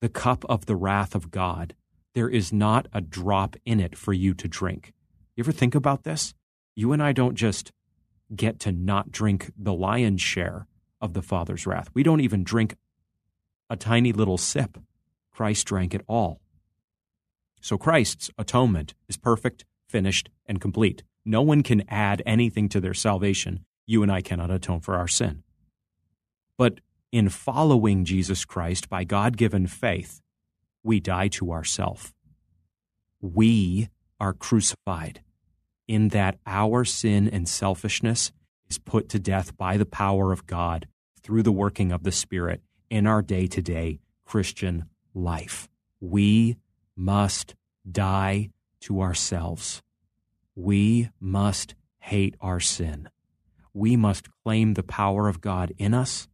the 0.00 0.08
cup 0.08 0.44
of 0.48 0.66
the 0.66 0.76
wrath 0.76 1.16
of 1.16 1.32
God, 1.32 1.74
there 2.14 2.28
is 2.28 2.52
not 2.52 2.86
a 2.92 3.00
drop 3.00 3.56
in 3.64 3.80
it 3.80 3.96
for 3.96 4.12
you 4.12 4.34
to 4.34 4.46
drink. 4.46 4.92
You 5.36 5.42
ever 5.42 5.52
think 5.52 5.74
about 5.74 6.04
this? 6.04 6.34
You 6.76 6.92
and 6.92 7.02
I 7.02 7.12
don't 7.12 7.34
just 7.34 7.72
get 8.34 8.58
to 8.60 8.72
not 8.72 9.10
drink 9.10 9.50
the 9.56 9.74
lion's 9.74 10.20
share 10.20 10.66
of 11.00 11.14
the 11.14 11.22
Father's 11.22 11.66
wrath. 11.66 11.88
We 11.94 12.02
don't 12.02 12.20
even 12.20 12.44
drink 12.44 12.76
a 13.68 13.76
tiny 13.76 14.12
little 14.12 14.38
sip. 14.38 14.78
Christ 15.30 15.66
drank 15.66 15.94
it 15.94 16.02
all. 16.08 16.40
So 17.60 17.78
Christ's 17.78 18.30
atonement 18.38 18.94
is 19.08 19.16
perfect, 19.16 19.64
finished, 19.88 20.30
and 20.46 20.60
complete. 20.60 21.02
No 21.24 21.42
one 21.42 21.62
can 21.62 21.84
add 21.88 22.22
anything 22.24 22.68
to 22.70 22.80
their 22.80 22.94
salvation. 22.94 23.64
You 23.86 24.02
and 24.02 24.10
I 24.10 24.22
cannot 24.22 24.50
atone 24.50 24.80
for 24.80 24.96
our 24.96 25.08
sin. 25.08 25.42
But 26.56 26.80
in 27.12 27.28
following 27.28 28.04
Jesus 28.04 28.44
Christ 28.44 28.88
by 28.88 29.04
God 29.04 29.36
given 29.36 29.66
faith, 29.66 30.20
we 30.82 31.00
die 31.00 31.28
to 31.28 31.52
ourself. 31.52 32.14
We 33.20 33.88
are 34.18 34.32
crucified 34.32 35.22
in 35.90 36.10
that 36.10 36.38
our 36.46 36.84
sin 36.84 37.28
and 37.28 37.48
selfishness 37.48 38.30
is 38.68 38.78
put 38.78 39.08
to 39.08 39.18
death 39.18 39.56
by 39.56 39.76
the 39.76 39.84
power 39.84 40.32
of 40.32 40.46
God 40.46 40.86
through 41.20 41.42
the 41.42 41.50
working 41.50 41.90
of 41.90 42.04
the 42.04 42.12
Spirit 42.12 42.62
in 42.88 43.08
our 43.08 43.22
day 43.22 43.48
to 43.48 43.60
day 43.60 43.98
Christian 44.24 44.84
life. 45.14 45.68
We 46.00 46.58
must 46.94 47.56
die 47.90 48.50
to 48.82 49.00
ourselves. 49.00 49.82
We 50.54 51.10
must 51.18 51.74
hate 51.98 52.36
our 52.40 52.60
sin. 52.60 53.08
We 53.74 53.96
must 53.96 54.28
claim 54.44 54.74
the 54.74 54.84
power 54.84 55.26
of 55.26 55.40
God 55.40 55.72
in 55.76 55.92
us 55.92 56.28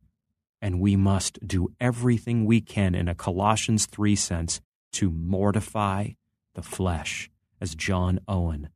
and 0.61 0.81
we 0.81 0.97
must 0.97 1.39
do 1.47 1.69
everything 1.81 2.45
we 2.45 2.61
can 2.61 2.95
in 2.95 3.09
a 3.09 3.15
Colossians 3.15 3.87
3 3.87 4.17
sense 4.17 4.61
to 4.93 5.11
mortify 5.11 6.11
the 6.53 6.63
flesh, 6.63 7.31
as 7.59 7.75
John 7.75 8.21
Owen 8.29 8.69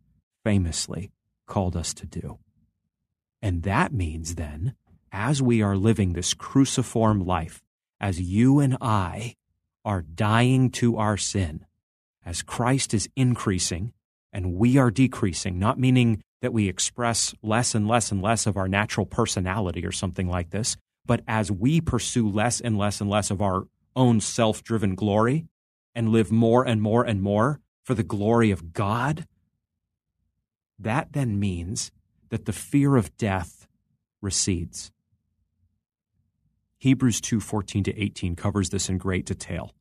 famously 0.45 1.13
called 1.47 1.77
us 1.77 1.95
to 1.95 2.07
do. 2.07 2.39
And 3.43 3.63
that 3.63 3.93
means 3.93 4.35
then, 4.35 4.75
as 5.13 5.43
we 5.43 5.63
are 5.63 5.77
living 5.77 6.13
this 6.13 6.35
cruciform 6.35 7.25
life, 7.25 7.63
as 8.01 8.21
you 8.21 8.61
and 8.61 8.77
I 8.81 9.35
are 9.85 10.03
dying 10.03 10.71
to 10.71 10.97
our 10.97 11.17
sin, 11.17 11.65
as 12.25 12.43
Christ 12.43 12.95
is 12.95 13.09
increasing 13.17 13.93
and 14.33 14.55
we 14.55 14.77
are 14.77 14.91
decreasing, 14.91 15.59
not 15.59 15.79
meaning 15.79 16.23
that 16.43 16.53
we 16.53 16.69
express 16.69 17.35
less 17.43 17.75
and 17.75 17.89
less 17.89 18.13
and 18.13 18.23
less 18.23 18.47
of 18.47 18.57
our 18.57 18.69
natural 18.69 19.07
personality 19.07 19.85
or 19.85 19.93
something 19.93 20.29
like 20.29 20.51
this, 20.51 20.77
but 21.05 21.23
as 21.27 21.51
we 21.51 21.81
pursue 21.81 22.29
less 22.29 22.61
and 22.61 22.79
less 22.79 23.01
and 23.01 23.11
less 23.11 23.31
of 23.31 23.43
our 23.43 23.65
own 23.97 24.21
self 24.21 24.63
driven 24.63 24.95
glory 24.95 25.47
and 25.95 26.11
live 26.11 26.31
more 26.31 26.67
and 26.67 26.81
more 26.81 27.05
and 27.05 27.21
more 27.21 27.61
for 27.85 27.95
the 27.95 28.03
glory 28.03 28.51
of 28.51 28.73
God, 28.73 29.27
that 30.81 31.13
then 31.13 31.39
means 31.39 31.91
that 32.31 32.47
the 32.47 32.53
fear 32.53 32.97
of 32.97 33.17
death 33.17 33.67
recedes. 34.21 34.93
Hebrews 36.79 37.21
2:14 37.21 37.85
to 37.85 37.99
18 38.01 38.37
covers 38.37 38.71
this 38.71 38.89
in 38.89 38.99
great 38.99 39.27
detail. 39.27 39.75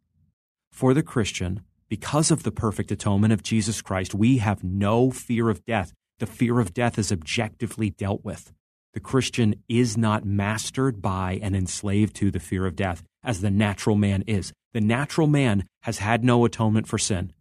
For 0.72 0.94
the 0.94 1.04
Christian, 1.04 1.62
because 1.88 2.32
of 2.32 2.44
the 2.44 2.52
perfect 2.52 2.92
atonement 2.92 3.34
of 3.34 3.44
Jesus 3.44 3.82
Christ, 3.82 4.14
we 4.14 4.38
have 4.38 4.64
no 4.64 5.10
fear 5.10 5.50
of 5.50 5.66
death. 5.66 5.94
The 6.20 6.28
fear 6.28 6.60
of 6.60 6.74
death 6.74 7.00
is 7.00 7.12
objectively 7.12 7.90
dealt 7.90 8.24
with 8.24 8.52
the 8.94 9.00
Christian 9.00 9.56
is 9.68 9.98
not 9.98 10.26
mastered 10.26 11.02
by 11.02 11.40
and 11.42 11.56
enslaved 11.56 12.16
to 12.18 12.32
the 12.32 12.40
fear 12.40 12.66
of 12.66 12.76
death 12.76 13.04
as 13.24 13.42
the 13.42 13.52
natural 13.52 13.96
man 13.96 14.24
is. 14.24 14.52
The 14.74 14.82
natural 14.82 15.28
man 15.28 15.66
has 15.84 16.00
had 16.00 16.24
no 16.24 16.44
atonement 16.46 16.88
for 16.88 16.98
sin. 16.98 17.32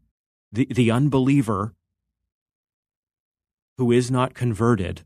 The, 0.53 0.67
the 0.71 0.91
unbeliever 0.91 1.75
who 3.78 3.92
is 3.92 4.11
not 4.11 4.35
converted 4.35 5.04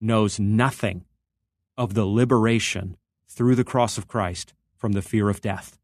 knows 0.00 0.38
nothing 0.38 1.04
of 1.76 1.94
the 1.94 2.04
liberation 2.04 2.96
through 3.28 3.54
the 3.54 3.64
cross 3.64 3.98
of 3.98 4.06
Christ 4.06 4.54
from 4.76 4.92
the 4.92 5.02
fear 5.02 5.28
of 5.28 5.40
death. 5.40 5.78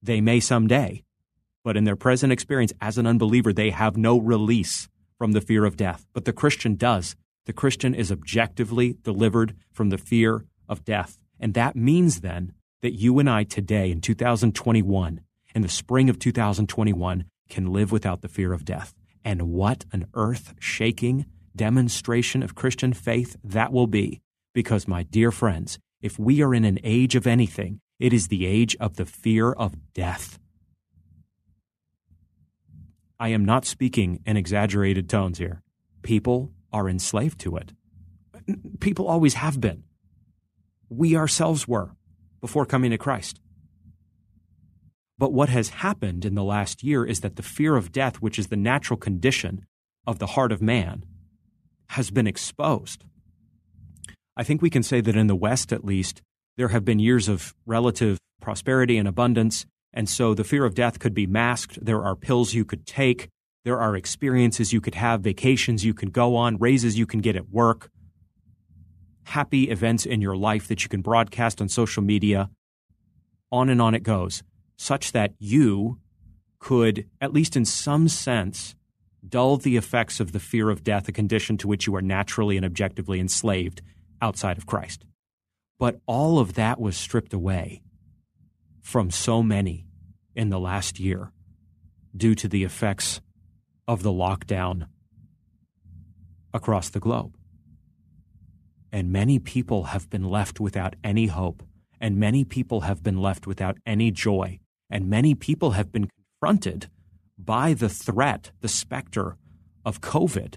They 0.00 0.20
may 0.20 0.40
someday, 0.40 1.02
but 1.64 1.76
in 1.76 1.84
their 1.84 1.96
present 1.96 2.32
experience 2.32 2.72
as 2.80 2.96
an 2.96 3.06
unbeliever, 3.06 3.52
they 3.52 3.70
have 3.70 3.96
no 3.96 4.18
release 4.18 4.88
from 5.18 5.32
the 5.32 5.40
fear 5.40 5.64
of 5.64 5.76
death. 5.76 6.06
But 6.12 6.24
the 6.24 6.32
Christian 6.32 6.76
does 6.76 7.16
the 7.46 7.52
Christian 7.52 7.94
is 7.94 8.10
objectively 8.10 8.96
delivered 9.02 9.54
from 9.70 9.90
the 9.90 9.98
fear 9.98 10.46
of 10.66 10.84
death. 10.84 11.18
And 11.38 11.52
that 11.54 11.76
means 11.76 12.20
then 12.20 12.52
that 12.80 12.94
you 12.94 13.18
and 13.18 13.28
I 13.28 13.44
today 13.44 13.90
in 13.90 14.00
2021, 14.00 15.20
in 15.54 15.62
the 15.62 15.68
spring 15.68 16.08
of 16.08 16.18
2021, 16.18 17.24
can 17.50 17.72
live 17.72 17.92
without 17.92 18.22
the 18.22 18.28
fear 18.28 18.54
of 18.54 18.64
death. 18.64 18.94
And 19.24 19.50
what 19.50 19.84
an 19.92 20.06
earth 20.14 20.54
shaking 20.58 21.26
demonstration 21.56 22.42
of 22.42 22.54
Christian 22.54 22.92
faith 22.92 23.36
that 23.44 23.72
will 23.72 23.86
be. 23.86 24.20
Because, 24.52 24.86
my 24.86 25.02
dear 25.02 25.30
friends, 25.30 25.78
if 26.00 26.18
we 26.18 26.42
are 26.42 26.54
in 26.54 26.64
an 26.64 26.78
age 26.84 27.16
of 27.16 27.26
anything, 27.26 27.80
it 27.98 28.12
is 28.12 28.28
the 28.28 28.46
age 28.46 28.76
of 28.80 28.96
the 28.96 29.06
fear 29.06 29.52
of 29.52 29.74
death. 29.94 30.38
I 33.18 33.28
am 33.28 33.44
not 33.44 33.64
speaking 33.64 34.20
in 34.26 34.36
exaggerated 34.36 35.08
tones 35.08 35.38
here. 35.38 35.62
People 36.02 36.52
are 36.72 36.88
enslaved 36.88 37.40
to 37.40 37.56
it. 37.56 37.72
People 38.80 39.06
always 39.06 39.34
have 39.34 39.60
been. 39.60 39.84
We 40.88 41.16
ourselves 41.16 41.66
were 41.66 41.92
before 42.40 42.66
coming 42.66 42.90
to 42.90 42.98
Christ. 42.98 43.40
But 45.16 45.32
what 45.32 45.48
has 45.48 45.68
happened 45.70 46.24
in 46.24 46.34
the 46.34 46.44
last 46.44 46.82
year 46.82 47.04
is 47.04 47.20
that 47.20 47.36
the 47.36 47.42
fear 47.42 47.76
of 47.76 47.92
death, 47.92 48.16
which 48.16 48.38
is 48.38 48.48
the 48.48 48.56
natural 48.56 48.98
condition 48.98 49.64
of 50.06 50.18
the 50.18 50.26
heart 50.26 50.52
of 50.52 50.60
man, 50.60 51.04
has 51.90 52.10
been 52.10 52.26
exposed. 52.26 53.04
I 54.36 54.42
think 54.42 54.62
we 54.62 54.70
can 54.70 54.82
say 54.82 55.00
that 55.00 55.16
in 55.16 55.26
the 55.26 55.36
West, 55.36 55.72
at 55.72 55.84
least, 55.84 56.22
there 56.56 56.68
have 56.68 56.84
been 56.84 56.98
years 56.98 57.28
of 57.28 57.54
relative 57.66 58.18
prosperity 58.40 58.98
and 58.98 59.08
abundance, 59.08 59.66
and 59.92 60.08
so 60.08 60.34
the 60.34 60.44
fear 60.44 60.64
of 60.64 60.74
death 60.74 60.98
could 60.98 61.14
be 61.14 61.26
masked. 61.26 61.84
There 61.84 62.02
are 62.04 62.16
pills 62.16 62.54
you 62.54 62.64
could 62.64 62.86
take 62.86 63.28
there 63.64 63.80
are 63.80 63.96
experiences 63.96 64.74
you 64.74 64.82
could 64.82 64.94
have, 64.94 65.22
vacations 65.22 65.84
you 65.84 65.94
can 65.94 66.10
go 66.10 66.36
on, 66.36 66.58
raises 66.58 66.98
you 66.98 67.06
can 67.06 67.20
get 67.20 67.34
at 67.34 67.48
work, 67.48 67.88
happy 69.24 69.70
events 69.70 70.04
in 70.04 70.20
your 70.20 70.36
life 70.36 70.68
that 70.68 70.82
you 70.82 70.90
can 70.90 71.00
broadcast 71.00 71.62
on 71.62 71.68
social 71.70 72.02
media. 72.02 72.50
On 73.50 73.70
and 73.70 73.80
on 73.80 73.94
it 73.94 74.02
goes. 74.02 74.42
such 74.76 75.12
that 75.12 75.32
you 75.38 76.00
could, 76.58 77.08
at 77.20 77.32
least 77.32 77.56
in 77.56 77.64
some 77.64 78.08
sense, 78.08 78.74
dull 79.28 79.56
the 79.56 79.76
effects 79.76 80.20
of 80.20 80.32
the 80.32 80.40
fear 80.40 80.70
of 80.70 80.84
death, 80.84 81.08
a 81.08 81.12
condition 81.12 81.56
to 81.58 81.68
which 81.68 81.86
you 81.86 81.94
are 81.96 82.02
naturally 82.02 82.56
and 82.56 82.64
objectively 82.64 83.20
enslaved 83.20 83.82
outside 84.20 84.58
of 84.58 84.66
Christ. 84.66 85.04
But 85.78 86.00
all 86.06 86.38
of 86.38 86.54
that 86.54 86.80
was 86.80 86.96
stripped 86.96 87.32
away 87.32 87.82
from 88.82 89.10
so 89.10 89.42
many 89.42 89.86
in 90.34 90.50
the 90.50 90.60
last 90.60 91.00
year 91.00 91.32
due 92.16 92.34
to 92.34 92.48
the 92.48 92.64
effects 92.64 93.20
of 93.88 94.02
the 94.02 94.12
lockdown 94.12 94.86
across 96.52 96.88
the 96.88 97.00
globe. 97.00 97.36
And 98.92 99.10
many 99.10 99.38
people 99.38 99.84
have 99.84 100.08
been 100.08 100.24
left 100.24 100.60
without 100.60 100.94
any 101.02 101.26
hope, 101.26 101.64
and 102.00 102.16
many 102.16 102.44
people 102.44 102.82
have 102.82 103.02
been 103.02 103.20
left 103.20 103.46
without 103.46 103.76
any 103.84 104.10
joy, 104.12 104.60
and 104.88 105.10
many 105.10 105.34
people 105.34 105.72
have 105.72 105.90
been 105.90 106.08
confronted 106.40 106.88
by 107.38 107.74
the 107.74 107.88
threat, 107.88 108.52
the 108.60 108.68
specter 108.68 109.36
of 109.84 110.00
COVID, 110.00 110.56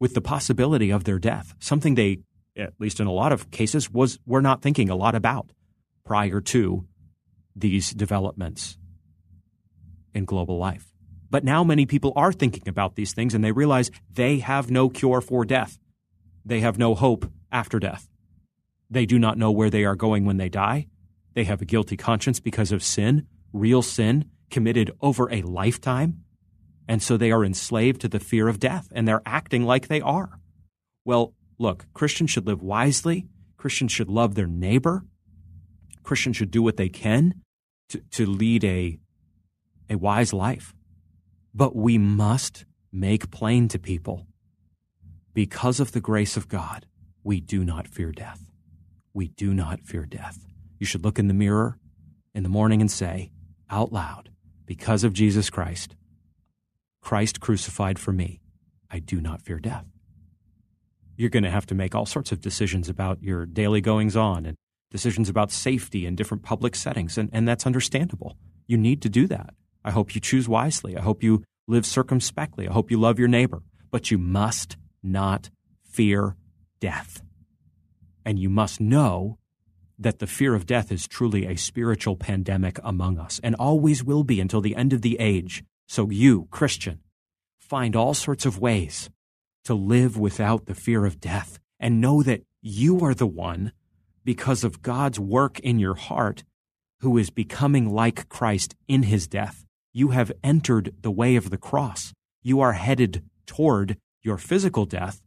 with 0.00 0.14
the 0.14 0.20
possibility 0.20 0.90
of 0.90 1.04
their 1.04 1.18
death, 1.18 1.54
something 1.58 1.94
they, 1.94 2.18
at 2.56 2.74
least 2.78 3.00
in 3.00 3.06
a 3.06 3.12
lot 3.12 3.32
of 3.32 3.50
cases, 3.50 3.90
was 3.90 4.18
were 4.26 4.42
not 4.42 4.62
thinking 4.62 4.90
a 4.90 4.96
lot 4.96 5.14
about 5.14 5.50
prior 6.04 6.40
to 6.40 6.86
these 7.56 7.90
developments 7.90 8.78
in 10.14 10.24
global 10.24 10.58
life. 10.58 10.92
But 11.30 11.44
now 11.44 11.64
many 11.64 11.86
people 11.86 12.12
are 12.14 12.32
thinking 12.32 12.68
about 12.68 12.94
these 12.94 13.12
things 13.12 13.34
and 13.34 13.42
they 13.42 13.52
realize 13.52 13.90
they 14.12 14.38
have 14.38 14.70
no 14.70 14.88
cure 14.88 15.20
for 15.20 15.44
death. 15.44 15.78
They 16.44 16.60
have 16.60 16.78
no 16.78 16.94
hope 16.94 17.30
after 17.50 17.78
death. 17.78 18.08
They 18.90 19.06
do 19.06 19.18
not 19.18 19.38
know 19.38 19.50
where 19.50 19.70
they 19.70 19.84
are 19.84 19.96
going 19.96 20.24
when 20.24 20.36
they 20.36 20.48
die. 20.48 20.86
They 21.32 21.44
have 21.44 21.60
a 21.60 21.64
guilty 21.64 21.96
conscience 21.96 22.38
because 22.38 22.70
of 22.70 22.82
sin, 22.82 23.26
real 23.52 23.82
sin, 23.82 24.30
committed 24.50 24.90
over 25.00 25.30
a 25.32 25.42
lifetime. 25.42 26.24
And 26.86 27.02
so 27.02 27.16
they 27.16 27.32
are 27.32 27.44
enslaved 27.44 28.00
to 28.02 28.08
the 28.08 28.20
fear 28.20 28.48
of 28.48 28.60
death 28.60 28.88
and 28.94 29.08
they're 29.08 29.22
acting 29.24 29.64
like 29.64 29.88
they 29.88 30.00
are. 30.00 30.38
Well, 31.04 31.34
look, 31.58 31.86
Christians 31.94 32.30
should 32.30 32.46
live 32.46 32.62
wisely. 32.62 33.26
Christians 33.56 33.92
should 33.92 34.08
love 34.08 34.34
their 34.34 34.46
neighbor. 34.46 35.04
Christians 36.02 36.36
should 36.36 36.50
do 36.50 36.62
what 36.62 36.76
they 36.76 36.88
can 36.88 37.34
to, 37.88 37.98
to 38.10 38.26
lead 38.26 38.64
a, 38.64 38.98
a 39.88 39.96
wise 39.96 40.32
life. 40.32 40.74
But 41.54 41.74
we 41.74 41.96
must 41.96 42.64
make 42.92 43.30
plain 43.30 43.68
to 43.68 43.78
people 43.78 44.26
because 45.34 45.80
of 45.80 45.92
the 45.92 46.00
grace 46.00 46.36
of 46.36 46.48
God, 46.48 46.86
we 47.24 47.40
do 47.40 47.64
not 47.64 47.88
fear 47.88 48.12
death. 48.12 48.40
We 49.12 49.28
do 49.28 49.52
not 49.52 49.80
fear 49.80 50.06
death. 50.06 50.46
You 50.78 50.86
should 50.86 51.04
look 51.04 51.18
in 51.18 51.28
the 51.28 51.34
mirror 51.34 51.78
in 52.34 52.44
the 52.44 52.48
morning 52.48 52.80
and 52.80 52.90
say 52.90 53.32
out 53.68 53.92
loud, 53.92 54.30
because 54.66 55.04
of 55.04 55.12
Jesus 55.12 55.50
Christ, 55.50 55.94
Christ 57.00 57.40
crucified 57.40 57.98
for 57.98 58.12
me, 58.12 58.40
I 58.90 58.98
do 58.98 59.20
not 59.20 59.42
fear 59.42 59.58
death. 59.58 59.86
You're 61.16 61.30
going 61.30 61.44
to 61.44 61.50
have 61.50 61.66
to 61.66 61.74
make 61.74 61.94
all 61.94 62.06
sorts 62.06 62.32
of 62.32 62.40
decisions 62.40 62.88
about 62.88 63.22
your 63.22 63.46
daily 63.46 63.80
goings 63.80 64.16
on 64.16 64.46
and 64.46 64.56
decisions 64.90 65.28
about 65.28 65.50
safety 65.50 66.06
in 66.06 66.16
different 66.16 66.42
public 66.42 66.74
settings, 66.74 67.18
and, 67.18 67.30
and 67.32 67.46
that's 67.46 67.66
understandable. 67.66 68.36
You 68.66 68.76
need 68.78 69.02
to 69.02 69.08
do 69.08 69.26
that. 69.26 69.54
I 69.84 69.90
hope 69.90 70.14
you 70.14 70.20
choose 70.20 70.48
wisely. 70.48 70.96
I 70.96 71.02
hope 71.02 71.22
you 71.22 71.44
live 71.66 71.84
circumspectly. 71.84 72.68
I 72.68 72.72
hope 72.72 72.90
you 72.90 72.98
love 72.98 73.18
your 73.18 73.28
neighbor. 73.28 73.62
But 73.90 74.10
you 74.10 74.18
must 74.18 74.76
not 75.02 75.50
fear 75.84 76.36
death. 76.80 77.22
And 78.24 78.38
you 78.38 78.48
must 78.48 78.80
know 78.80 79.38
that 79.98 80.18
the 80.18 80.26
fear 80.26 80.54
of 80.54 80.66
death 80.66 80.90
is 80.90 81.06
truly 81.06 81.46
a 81.46 81.56
spiritual 81.56 82.16
pandemic 82.16 82.78
among 82.82 83.18
us 83.18 83.40
and 83.42 83.54
always 83.54 84.02
will 84.02 84.24
be 84.24 84.40
until 84.40 84.60
the 84.60 84.76
end 84.76 84.92
of 84.92 85.02
the 85.02 85.18
age. 85.20 85.64
So, 85.86 86.10
you, 86.10 86.48
Christian, 86.50 87.00
find 87.58 87.94
all 87.94 88.14
sorts 88.14 88.46
of 88.46 88.58
ways 88.58 89.10
to 89.64 89.74
live 89.74 90.18
without 90.18 90.66
the 90.66 90.74
fear 90.74 91.04
of 91.06 91.20
death 91.20 91.58
and 91.78 92.00
know 92.00 92.22
that 92.22 92.42
you 92.60 93.00
are 93.04 93.14
the 93.14 93.26
one, 93.26 93.72
because 94.24 94.64
of 94.64 94.80
God's 94.80 95.20
work 95.20 95.60
in 95.60 95.78
your 95.78 95.94
heart, 95.94 96.44
who 97.00 97.18
is 97.18 97.28
becoming 97.28 97.92
like 97.92 98.28
Christ 98.30 98.74
in 98.88 99.02
his 99.02 99.26
death. 99.26 99.66
You 99.92 100.08
have 100.08 100.32
entered 100.42 100.94
the 101.02 101.10
way 101.10 101.36
of 101.36 101.50
the 101.50 101.58
cross. 101.58 102.14
You 102.42 102.60
are 102.60 102.72
headed 102.72 103.22
toward 103.46 103.98
your 104.22 104.38
physical 104.38 104.86
death, 104.86 105.22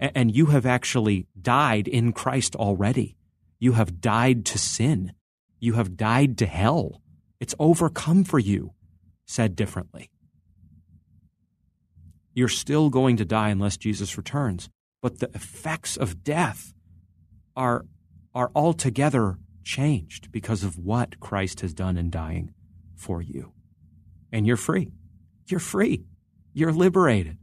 and 0.00 0.34
you 0.34 0.46
have 0.46 0.64
actually 0.64 1.26
died 1.38 1.86
in 1.86 2.12
Christ 2.12 2.56
already. 2.56 3.17
You 3.58 3.72
have 3.72 4.00
died 4.00 4.44
to 4.46 4.58
sin. 4.58 5.12
You 5.58 5.74
have 5.74 5.96
died 5.96 6.38
to 6.38 6.46
hell. 6.46 7.02
It's 7.40 7.54
overcome 7.58 8.24
for 8.24 8.38
you, 8.38 8.72
said 9.26 9.56
differently. 9.56 10.10
You're 12.34 12.48
still 12.48 12.88
going 12.88 13.16
to 13.16 13.24
die 13.24 13.48
unless 13.48 13.76
Jesus 13.76 14.16
returns, 14.16 14.68
but 15.02 15.18
the 15.18 15.30
effects 15.34 15.96
of 15.96 16.22
death 16.22 16.72
are, 17.56 17.84
are 18.34 18.50
altogether 18.54 19.38
changed 19.64 20.30
because 20.30 20.62
of 20.62 20.78
what 20.78 21.18
Christ 21.18 21.60
has 21.60 21.74
done 21.74 21.96
in 21.96 22.10
dying 22.10 22.54
for 22.94 23.20
you. 23.20 23.52
And 24.32 24.46
you're 24.46 24.56
free. 24.56 24.92
You're 25.46 25.60
free. 25.60 26.04
You're 26.52 26.72
liberated. 26.72 27.38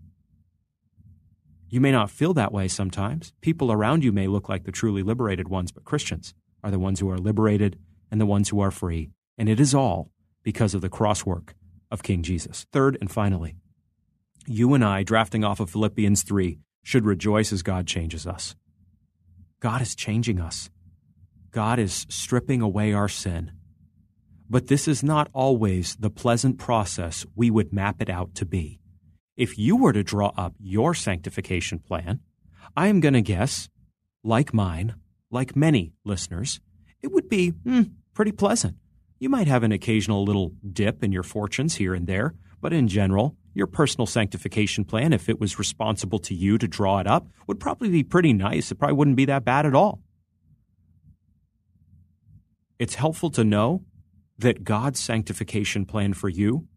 You 1.69 1.81
may 1.81 1.91
not 1.91 2.11
feel 2.11 2.33
that 2.33 2.51
way 2.51 2.67
sometimes. 2.67 3.33
People 3.41 3.71
around 3.71 4.03
you 4.03 4.11
may 4.11 4.27
look 4.27 4.47
like 4.47 4.63
the 4.63 4.71
truly 4.71 5.03
liberated 5.03 5.47
ones, 5.47 5.71
but 5.71 5.83
Christians 5.83 6.33
are 6.63 6.71
the 6.71 6.79
ones 6.79 6.99
who 6.99 7.09
are 7.09 7.17
liberated 7.17 7.79
and 8.11 8.21
the 8.21 8.25
ones 8.25 8.49
who 8.49 8.59
are 8.59 8.71
free. 8.71 9.09
And 9.37 9.49
it 9.49 9.59
is 9.59 9.73
all 9.73 10.11
because 10.43 10.73
of 10.73 10.81
the 10.81 10.89
crosswork 10.89 11.49
of 11.91 12.03
King 12.03 12.23
Jesus. 12.23 12.65
Third 12.71 12.97
and 13.01 13.11
finally, 13.11 13.57
you 14.47 14.73
and 14.73 14.85
I, 14.85 15.03
drafting 15.03 15.43
off 15.43 15.59
of 15.59 15.71
Philippians 15.71 16.23
3, 16.23 16.59
should 16.83 17.05
rejoice 17.05 17.51
as 17.51 17.63
God 17.63 17.87
changes 17.87 18.27
us. 18.27 18.55
God 19.59 19.81
is 19.81 19.95
changing 19.95 20.39
us. 20.39 20.69
God 21.51 21.79
is 21.79 22.05
stripping 22.09 22.61
away 22.61 22.93
our 22.93 23.09
sin. 23.09 23.51
But 24.47 24.67
this 24.67 24.87
is 24.87 25.01
not 25.01 25.29
always 25.33 25.95
the 25.95 26.11
pleasant 26.11 26.59
process 26.59 27.25
we 27.35 27.49
would 27.49 27.73
map 27.73 28.01
it 28.01 28.09
out 28.09 28.35
to 28.35 28.45
be. 28.45 28.79
If 29.37 29.57
you 29.57 29.75
were 29.75 29.91
to 29.91 30.03
draw 30.03 30.31
up 30.37 30.53
your 30.59 30.93
sanctification 30.93 31.79
plan, 31.79 32.21
I 32.75 32.87
am 32.87 33.01
going 33.01 33.13
to 33.15 33.21
guess, 33.21 33.69
like 34.23 34.53
mine, 34.53 34.95
like 35.29 35.55
many 35.55 35.93
listeners, 36.05 36.61
it 37.01 37.11
would 37.11 37.27
be 37.27 37.49
hmm, 37.49 37.83
pretty 38.13 38.31
pleasant. 38.31 38.77
You 39.19 39.29
might 39.29 39.47
have 39.47 39.63
an 39.63 39.71
occasional 39.71 40.23
little 40.23 40.53
dip 40.71 41.03
in 41.03 41.11
your 41.11 41.23
fortunes 41.23 41.75
here 41.75 41.93
and 41.93 42.07
there, 42.07 42.35
but 42.61 42.73
in 42.73 42.87
general, 42.87 43.35
your 43.53 43.67
personal 43.67 44.05
sanctification 44.05 44.85
plan, 44.85 45.13
if 45.13 45.29
it 45.29 45.39
was 45.39 45.59
responsible 45.59 46.19
to 46.19 46.33
you 46.33 46.57
to 46.57 46.67
draw 46.67 46.99
it 46.99 47.07
up, 47.07 47.27
would 47.47 47.59
probably 47.59 47.89
be 47.89 48.03
pretty 48.03 48.33
nice. 48.33 48.71
It 48.71 48.75
probably 48.75 48.95
wouldn't 48.95 49.17
be 49.17 49.25
that 49.25 49.45
bad 49.45 49.65
at 49.65 49.75
all. 49.75 50.01
It's 52.79 52.95
helpful 52.95 53.29
to 53.31 53.43
know 53.43 53.83
that 54.37 54.63
God's 54.63 54.99
sanctification 54.99 55.85
plan 55.85 56.13
for 56.13 56.27
you 56.27 56.67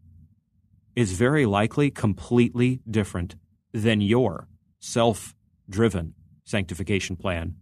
is 0.95 1.13
very 1.13 1.45
likely 1.45 1.91
completely 1.91 2.81
different 2.89 3.35
than 3.73 4.01
your 4.01 4.47
self 4.79 5.35
driven 5.69 6.13
sanctification 6.43 7.15
plan 7.15 7.55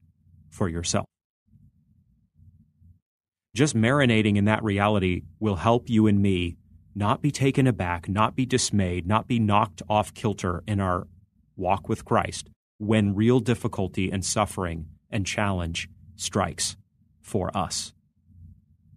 for 0.49 0.69
yourself. 0.69 1.05
Just 3.53 3.75
marinating 3.75 4.37
in 4.37 4.45
that 4.45 4.63
reality 4.63 5.23
will 5.39 5.55
help 5.57 5.89
you 5.89 6.07
and 6.07 6.21
me 6.21 6.57
not 6.95 7.21
be 7.21 7.31
taken 7.31 7.67
aback, 7.67 8.07
not 8.09 8.35
be 8.35 8.45
dismayed, 8.45 9.05
not 9.05 9.27
be 9.27 9.39
knocked 9.39 9.81
off 9.89 10.13
kilter 10.13 10.63
in 10.67 10.79
our 10.79 11.07
walk 11.55 11.89
with 11.89 12.05
Christ 12.05 12.49
when 12.77 13.15
real 13.15 13.39
difficulty 13.39 14.11
and 14.11 14.23
suffering 14.23 14.87
and 15.09 15.25
challenge 15.25 15.89
strikes 16.15 16.77
for 17.21 17.55
us. 17.55 17.93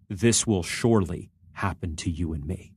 This 0.09 0.47
will 0.47 0.63
surely 0.63 1.31
happen 1.53 1.97
to 1.97 2.11
you 2.11 2.33
and 2.33 2.45
me. 2.45 2.75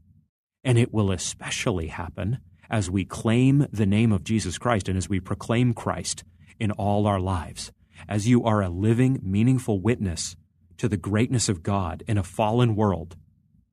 And 0.63 0.77
it 0.77 0.93
will 0.93 1.11
especially 1.11 1.87
happen 1.87 2.39
as 2.69 2.89
we 2.89 3.05
claim 3.05 3.67
the 3.71 3.85
name 3.85 4.11
of 4.11 4.23
Jesus 4.23 4.57
Christ 4.57 4.87
and 4.87 4.97
as 4.97 5.09
we 5.09 5.19
proclaim 5.19 5.73
Christ 5.73 6.23
in 6.59 6.71
all 6.71 7.05
our 7.05 7.19
lives. 7.19 7.71
As 8.07 8.27
you 8.27 8.43
are 8.43 8.61
a 8.61 8.69
living, 8.69 9.19
meaningful 9.21 9.79
witness 9.79 10.35
to 10.77 10.87
the 10.87 10.97
greatness 10.97 11.49
of 11.49 11.63
God 11.63 12.03
in 12.07 12.17
a 12.17 12.23
fallen 12.23 12.75
world, 12.75 13.15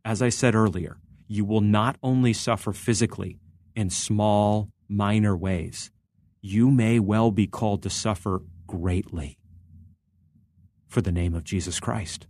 as 0.04 0.20
I 0.22 0.28
said 0.28 0.54
earlier, 0.54 0.98
you 1.28 1.44
will 1.44 1.60
not 1.60 1.96
only 2.02 2.32
suffer 2.32 2.72
physically 2.72 3.38
in 3.74 3.90
small, 3.90 4.68
minor 4.88 5.36
ways, 5.36 5.90
you 6.42 6.70
may 6.70 6.98
well 6.98 7.30
be 7.30 7.46
called 7.46 7.82
to 7.84 7.90
suffer 7.90 8.42
greatly 8.66 9.38
for 10.88 11.00
the 11.00 11.12
name 11.12 11.34
of 11.34 11.44
Jesus 11.44 11.78
Christ. 11.78 12.26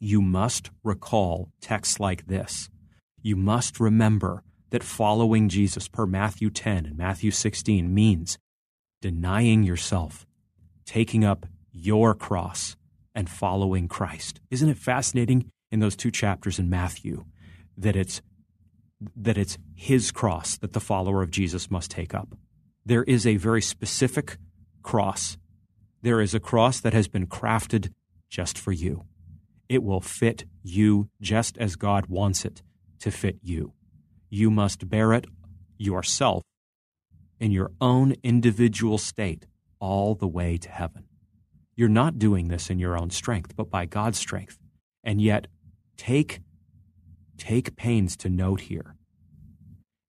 You 0.00 0.22
must 0.22 0.70
recall 0.82 1.50
texts 1.60 2.00
like 2.00 2.26
this 2.26 2.70
you 3.22 3.36
must 3.36 3.80
remember 3.80 4.42
that 4.70 4.82
following 4.82 5.48
Jesus 5.48 5.88
per 5.88 6.06
Matthew 6.06 6.50
10 6.50 6.86
and 6.86 6.96
Matthew 6.96 7.30
16 7.30 7.92
means 7.92 8.38
denying 9.00 9.62
yourself, 9.62 10.26
taking 10.84 11.24
up 11.24 11.46
your 11.72 12.14
cross, 12.14 12.76
and 13.14 13.28
following 13.28 13.88
Christ. 13.88 14.40
Isn't 14.50 14.68
it 14.68 14.78
fascinating? 14.78 15.50
in 15.70 15.80
those 15.80 15.96
two 15.96 16.10
chapters 16.10 16.58
in 16.58 16.70
Matthew 16.70 17.24
that 17.76 17.96
it's 17.96 18.20
that 19.14 19.38
it's 19.38 19.58
his 19.76 20.10
cross 20.10 20.56
that 20.58 20.72
the 20.72 20.80
follower 20.80 21.22
of 21.22 21.30
Jesus 21.30 21.70
must 21.70 21.90
take 21.90 22.14
up. 22.14 22.36
There 22.84 23.04
is 23.04 23.26
a 23.26 23.36
very 23.36 23.62
specific 23.62 24.38
cross. 24.82 25.38
There 26.02 26.20
is 26.20 26.34
a 26.34 26.40
cross 26.40 26.80
that 26.80 26.94
has 26.94 27.06
been 27.06 27.28
crafted 27.28 27.92
just 28.28 28.58
for 28.58 28.72
you. 28.72 29.04
It 29.68 29.84
will 29.84 30.00
fit 30.00 30.46
you 30.64 31.10
just 31.20 31.56
as 31.58 31.76
God 31.76 32.06
wants 32.06 32.44
it 32.44 32.62
to 33.00 33.10
fit 33.10 33.38
you. 33.42 33.72
You 34.30 34.50
must 34.50 34.88
bear 34.88 35.12
it 35.12 35.26
yourself 35.78 36.42
in 37.40 37.52
your 37.52 37.70
own 37.80 38.14
individual 38.22 38.98
state 38.98 39.46
all 39.80 40.14
the 40.14 40.26
way 40.26 40.56
to 40.58 40.68
heaven. 40.68 41.04
You're 41.76 41.88
not 41.88 42.18
doing 42.18 42.48
this 42.48 42.70
in 42.70 42.78
your 42.78 42.98
own 42.98 43.10
strength, 43.10 43.54
but 43.56 43.70
by 43.70 43.86
God's 43.86 44.18
strength. 44.18 44.58
And 45.04 45.20
yet, 45.20 45.46
take, 45.96 46.40
take 47.36 47.76
pains 47.76 48.16
to 48.18 48.28
note 48.28 48.62
here 48.62 48.96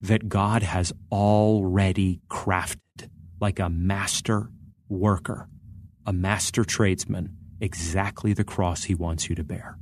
that 0.02 0.30
God 0.30 0.64
has 0.64 0.92
already 1.12 2.22
crafted, 2.30 3.10
like 3.40 3.60
a 3.60 3.70
master 3.70 4.50
worker, 4.88 5.48
a 6.06 6.14
master 6.14 6.64
tradesman, 6.64 7.36
exactly 7.62 8.34
the 8.34 8.44
cross 8.44 8.86
he 8.86 8.96
wants 8.96 9.30
you 9.30 9.36
to 9.36 9.44
bear. 9.44 9.78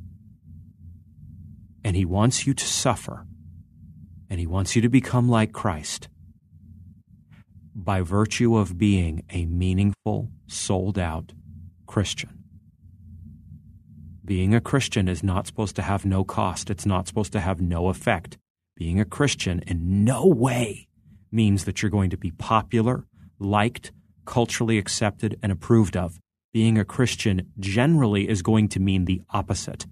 And 1.88 1.96
he 1.96 2.04
wants 2.04 2.46
you 2.46 2.54
to 2.54 2.66
suffer, 2.66 3.26
and 4.30 4.42
he 4.42 4.46
wants 4.46 4.76
you 4.76 4.82
to 4.82 4.90
become 4.90 5.30
like 5.30 5.54
Christ 5.54 6.10
by 7.74 8.02
virtue 8.02 8.58
of 8.58 8.78
being 8.78 9.24
a 9.30 9.46
meaningful, 9.46 10.30
sold 10.48 11.00
out 11.00 11.32
Christian. 11.86 12.44
Being 14.26 14.54
a 14.54 14.60
Christian 14.60 15.08
is 15.08 15.24
not 15.24 15.48
supposed 15.48 15.78
to 15.78 15.82
have 15.82 16.04
no 16.04 16.26
cost. 16.26 16.70
It's 16.70 16.86
not 16.86 17.08
supposed 17.08 17.32
to 17.32 17.40
have 17.40 17.62
no 17.62 17.88
effect. 17.88 18.38
Being 18.76 19.00
a 19.00 19.06
Christian 19.06 19.64
in 19.66 20.04
no 20.04 20.28
way 20.28 20.90
means 21.32 21.64
that 21.64 21.82
you're 21.82 21.90
going 21.90 22.10
to 22.10 22.18
be 22.18 22.32
popular, 22.32 23.06
liked, 23.40 23.94
culturally 24.26 24.78
accepted, 24.78 25.40
and 25.42 25.54
approved 25.54 25.96
of. 25.96 26.20
Being 26.52 26.78
a 26.78 26.84
Christian 26.84 27.50
generally 27.58 28.28
is 28.28 28.42
going 28.42 28.68
to 28.70 28.82
mean 28.82 29.06
the 29.06 29.22
opposite. 29.30 29.86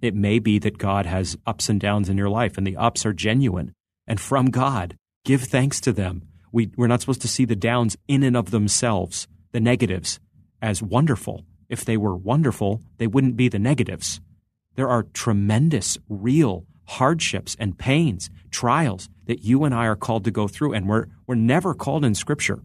It 0.00 0.14
may 0.14 0.38
be 0.38 0.58
that 0.58 0.78
God 0.78 1.06
has 1.06 1.36
ups 1.46 1.68
and 1.68 1.80
downs 1.80 2.08
in 2.08 2.16
your 2.16 2.30
life, 2.30 2.56
and 2.56 2.66
the 2.66 2.76
ups 2.76 3.04
are 3.04 3.12
genuine 3.12 3.72
and 4.06 4.20
from 4.20 4.46
God. 4.46 4.96
Give 5.24 5.42
thanks 5.42 5.80
to 5.82 5.92
them. 5.92 6.22
We, 6.52 6.70
we're 6.76 6.86
not 6.86 7.00
supposed 7.00 7.22
to 7.22 7.28
see 7.28 7.44
the 7.44 7.56
downs 7.56 7.96
in 8.08 8.22
and 8.22 8.36
of 8.36 8.50
themselves, 8.50 9.28
the 9.52 9.60
negatives 9.60 10.18
as 10.62 10.82
wonderful. 10.82 11.44
If 11.68 11.84
they 11.84 11.96
were 11.96 12.16
wonderful, 12.16 12.82
they 12.98 13.06
wouldn't 13.06 13.36
be 13.36 13.48
the 13.48 13.58
negatives. 13.58 14.20
There 14.74 14.88
are 14.88 15.04
tremendous, 15.14 15.98
real 16.08 16.66
hardships 16.86 17.56
and 17.60 17.78
pains, 17.78 18.30
trials 18.50 19.08
that 19.26 19.44
you 19.44 19.64
and 19.64 19.74
I 19.74 19.86
are 19.86 19.96
called 19.96 20.24
to 20.24 20.30
go 20.30 20.48
through, 20.48 20.72
and 20.72 20.88
we're, 20.88 21.06
we're 21.26 21.36
never 21.36 21.74
called 21.74 22.04
in 22.04 22.14
Scripture 22.14 22.60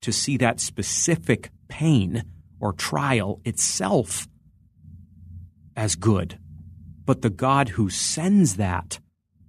to 0.00 0.12
see 0.12 0.36
that 0.38 0.60
specific 0.60 1.50
pain 1.68 2.24
or 2.58 2.72
trial 2.72 3.40
itself 3.44 4.28
as 5.76 5.94
good. 5.94 6.38
But 7.04 7.22
the 7.22 7.30
God 7.30 7.70
who 7.70 7.90
sends 7.90 8.56
that 8.56 9.00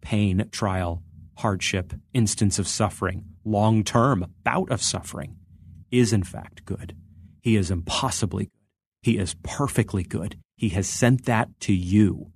pain, 0.01 0.47
trial, 0.51 1.03
hardship, 1.37 1.93
instance 2.13 2.59
of 2.59 2.67
suffering, 2.67 3.25
long 3.43 3.83
term 3.83 4.25
bout 4.43 4.71
of 4.71 4.81
suffering, 4.81 5.35
is 5.91 6.13
in 6.13 6.23
fact 6.23 6.65
good. 6.65 6.95
He 7.41 7.55
is 7.55 7.69
impossibly 7.69 8.45
good. 8.45 8.51
He 9.01 9.17
is 9.17 9.35
perfectly 9.43 10.03
good. 10.03 10.37
He 10.55 10.69
has 10.69 10.87
sent 10.87 11.25
that 11.25 11.49
to 11.61 11.73
you 11.73 12.31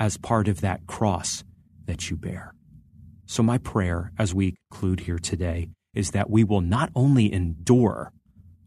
as 0.00 0.16
part 0.16 0.48
of 0.48 0.60
that 0.60 0.86
cross 0.88 1.44
that 1.86 2.10
you 2.10 2.16
bear. 2.16 2.54
So, 3.26 3.42
my 3.42 3.58
prayer 3.58 4.10
as 4.18 4.34
we 4.34 4.56
conclude 4.70 5.00
here 5.00 5.20
today 5.20 5.68
is 5.94 6.10
that 6.10 6.28
we 6.28 6.42
will 6.42 6.60
not 6.60 6.90
only 6.96 7.32
endure 7.32 8.12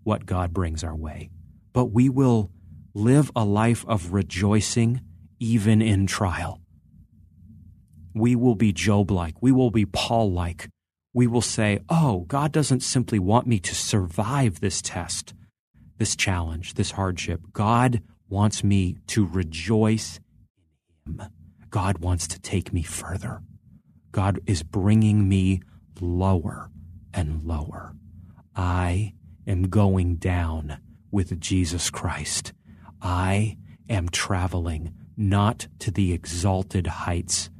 what 0.03 0.25
God 0.25 0.53
brings 0.53 0.83
our 0.83 0.95
way, 0.95 1.29
but 1.73 1.85
we 1.85 2.07
will 2.07 2.51
live 2.95 3.29
a 3.36 3.45
life 3.45 3.86
of 3.88 4.12
rejoicing 4.12 5.01
even 5.39 5.84
in 5.84 6.08
trial. 6.08 6.60
We 8.15 8.36
will 8.36 8.55
be 8.55 8.73
Job 8.73 9.12
like. 9.12 9.36
We 9.41 9.51
will 9.51 9.69
be 9.69 9.86
Paul 9.86 10.31
like. 10.31 10.69
We 11.13 11.27
will 11.27 11.41
say, 11.41 11.81
Oh, 11.89 12.21
God 12.21 12.51
doesn't 12.51 12.79
simply 12.79 13.19
want 13.19 13.45
me 13.45 13.60
to 13.60 13.75
survive 13.75 14.60
this 14.62 14.81
test 14.81 15.36
this 15.97 16.15
challenge, 16.15 16.73
this 16.73 16.91
hardship. 16.91 17.41
God 17.53 18.01
wants 18.27 18.63
me 18.63 18.97
to 19.08 19.25
rejoice 19.25 20.19
in 21.05 21.19
Him. 21.19 21.29
God 21.69 21.99
wants 21.99 22.27
to 22.27 22.39
take 22.39 22.73
me 22.73 22.84
further. 22.84 23.41
God 24.12 24.39
is 24.45 24.63
bringing 24.63 25.27
me 25.27 25.62
lower 25.99 26.69
and 27.13 27.43
lower. 27.43 27.93
I 28.55 29.13
am 29.45 29.63
going 29.63 30.15
down 30.15 30.77
with 31.12 31.39
Jesus 31.39 31.89
Christ. 31.89 32.53
I 33.05 33.57
am 33.87 34.09
traveling 34.09 34.91
not 35.15 35.67
to 35.77 35.91
the 35.91 36.11
exalted 36.11 36.87
heights 36.87 37.51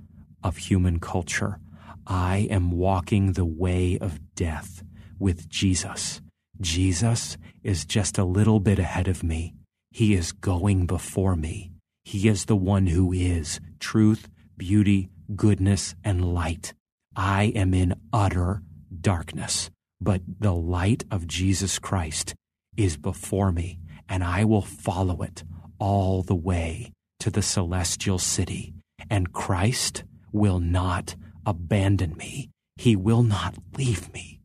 of 0.44 0.58
human 0.58 1.00
culture. 1.00 1.60
I 2.08 2.48
am 2.50 2.72
walking 2.72 3.34
the 3.34 3.46
way 3.46 4.00
of 4.02 4.20
death 4.34 4.84
with 5.20 5.48
Jesus. 5.48 6.20
Jesus 6.60 7.38
is 7.62 7.86
just 7.86 8.18
a 8.18 8.26
little 8.26 8.60
bit 8.60 8.80
ahead 8.80 9.08
of 9.08 9.22
me. 9.22 9.54
He 9.92 10.16
is 10.16 10.32
going 10.32 10.88
before 10.88 11.36
me. 11.36 11.72
He 12.04 12.28
is 12.28 12.46
the 12.46 12.56
one 12.56 12.88
who 12.88 13.14
is 13.14 13.60
truth, 13.80 14.28
beauty, 14.58 15.10
goodness, 15.36 15.94
and 16.04 16.34
light. 16.34 16.74
I 17.16 17.54
am 17.56 17.76
in 17.76 17.94
utter 18.12 18.64
darkness, 19.00 19.70
but 20.02 20.22
the 20.40 20.56
light 20.56 21.04
of 21.12 21.28
Jesus 21.28 21.78
Christ 21.78 22.34
is 22.76 22.98
before 22.98 23.52
me, 23.52 23.80
and 24.10 24.24
I 24.24 24.46
will 24.46 24.62
follow 24.62 25.22
it 25.22 25.44
all 25.80 26.22
the 26.22 26.36
way 26.36 26.92
to 27.20 27.30
the 27.30 27.42
celestial 27.42 28.20
city. 28.20 28.74
And 29.10 29.34
Christ 29.34 30.04
will 30.32 30.60
not 30.60 31.16
abandon 31.46 32.16
me. 32.18 32.50
He 32.78 32.96
will 32.96 33.24
not 33.24 33.56
leave 33.78 34.12
me. 34.14 34.40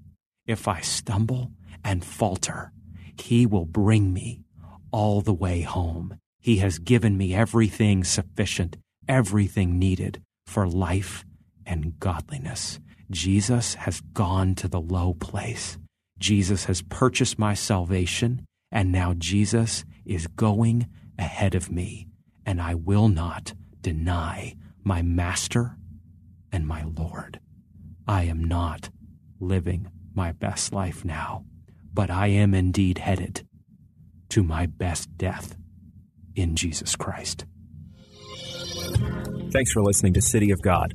If 0.47 0.69
I 0.69 0.81
stumble, 0.81 1.53
and 1.85 2.05
falter, 2.05 2.73
He 3.17 3.47
will 3.47 3.65
bring 3.65 4.13
me 4.13 4.43
all 4.91 5.21
the 5.21 5.35
way 5.35 5.63
home. 5.63 6.19
He 6.41 6.57
has 6.57 6.79
given 6.79 7.17
me 7.17 7.35
everything 7.35 8.05
sufficient, 8.05 8.77
everything 9.09 9.79
needed 9.79 10.23
for 10.47 10.67
life 10.67 11.25
and 11.67 11.99
godliness. 12.01 12.81
Jesus 13.11 13.75
has 13.75 14.01
gone 14.13 14.55
to 14.57 14.69
the 14.69 14.81
low 14.81 15.15
place. 15.15 15.79
Jesus 16.19 16.65
has 16.67 16.83
purchased 16.83 17.39
my 17.39 17.55
salvation, 17.55 18.45
and 18.71 18.93
now 18.93 19.15
Jesus 19.17 19.85
is 20.05 20.27
going 20.27 20.89
ahead 21.19 21.55
of 21.55 21.71
me, 21.71 22.09
and 22.47 22.61
I 22.61 22.75
will 22.75 23.09
not 23.09 23.55
deny 23.81 24.57
my 24.83 25.03
Master 25.03 25.77
and 26.53 26.67
my 26.67 26.85
Lord. 26.85 27.41
I 28.07 28.25
am 28.25 28.43
not 28.43 28.91
living 29.39 29.89
my 30.15 30.33
best 30.33 30.73
life 30.73 31.05
now 31.05 31.45
but 31.93 32.11
I 32.11 32.29
am 32.29 32.55
indeed 32.55 32.99
headed 32.99 33.47
to 34.31 34.43
my 34.43 34.67
best 34.67 35.17
death 35.17 35.57
in 36.35 36.57
Jesus 36.57 36.97
Christ. 36.97 37.45
Thanks 39.53 39.73
for 39.73 39.83
listening 39.83 40.15
to 40.15 40.23
City 40.23 40.51
of 40.51 40.63
God, 40.63 40.95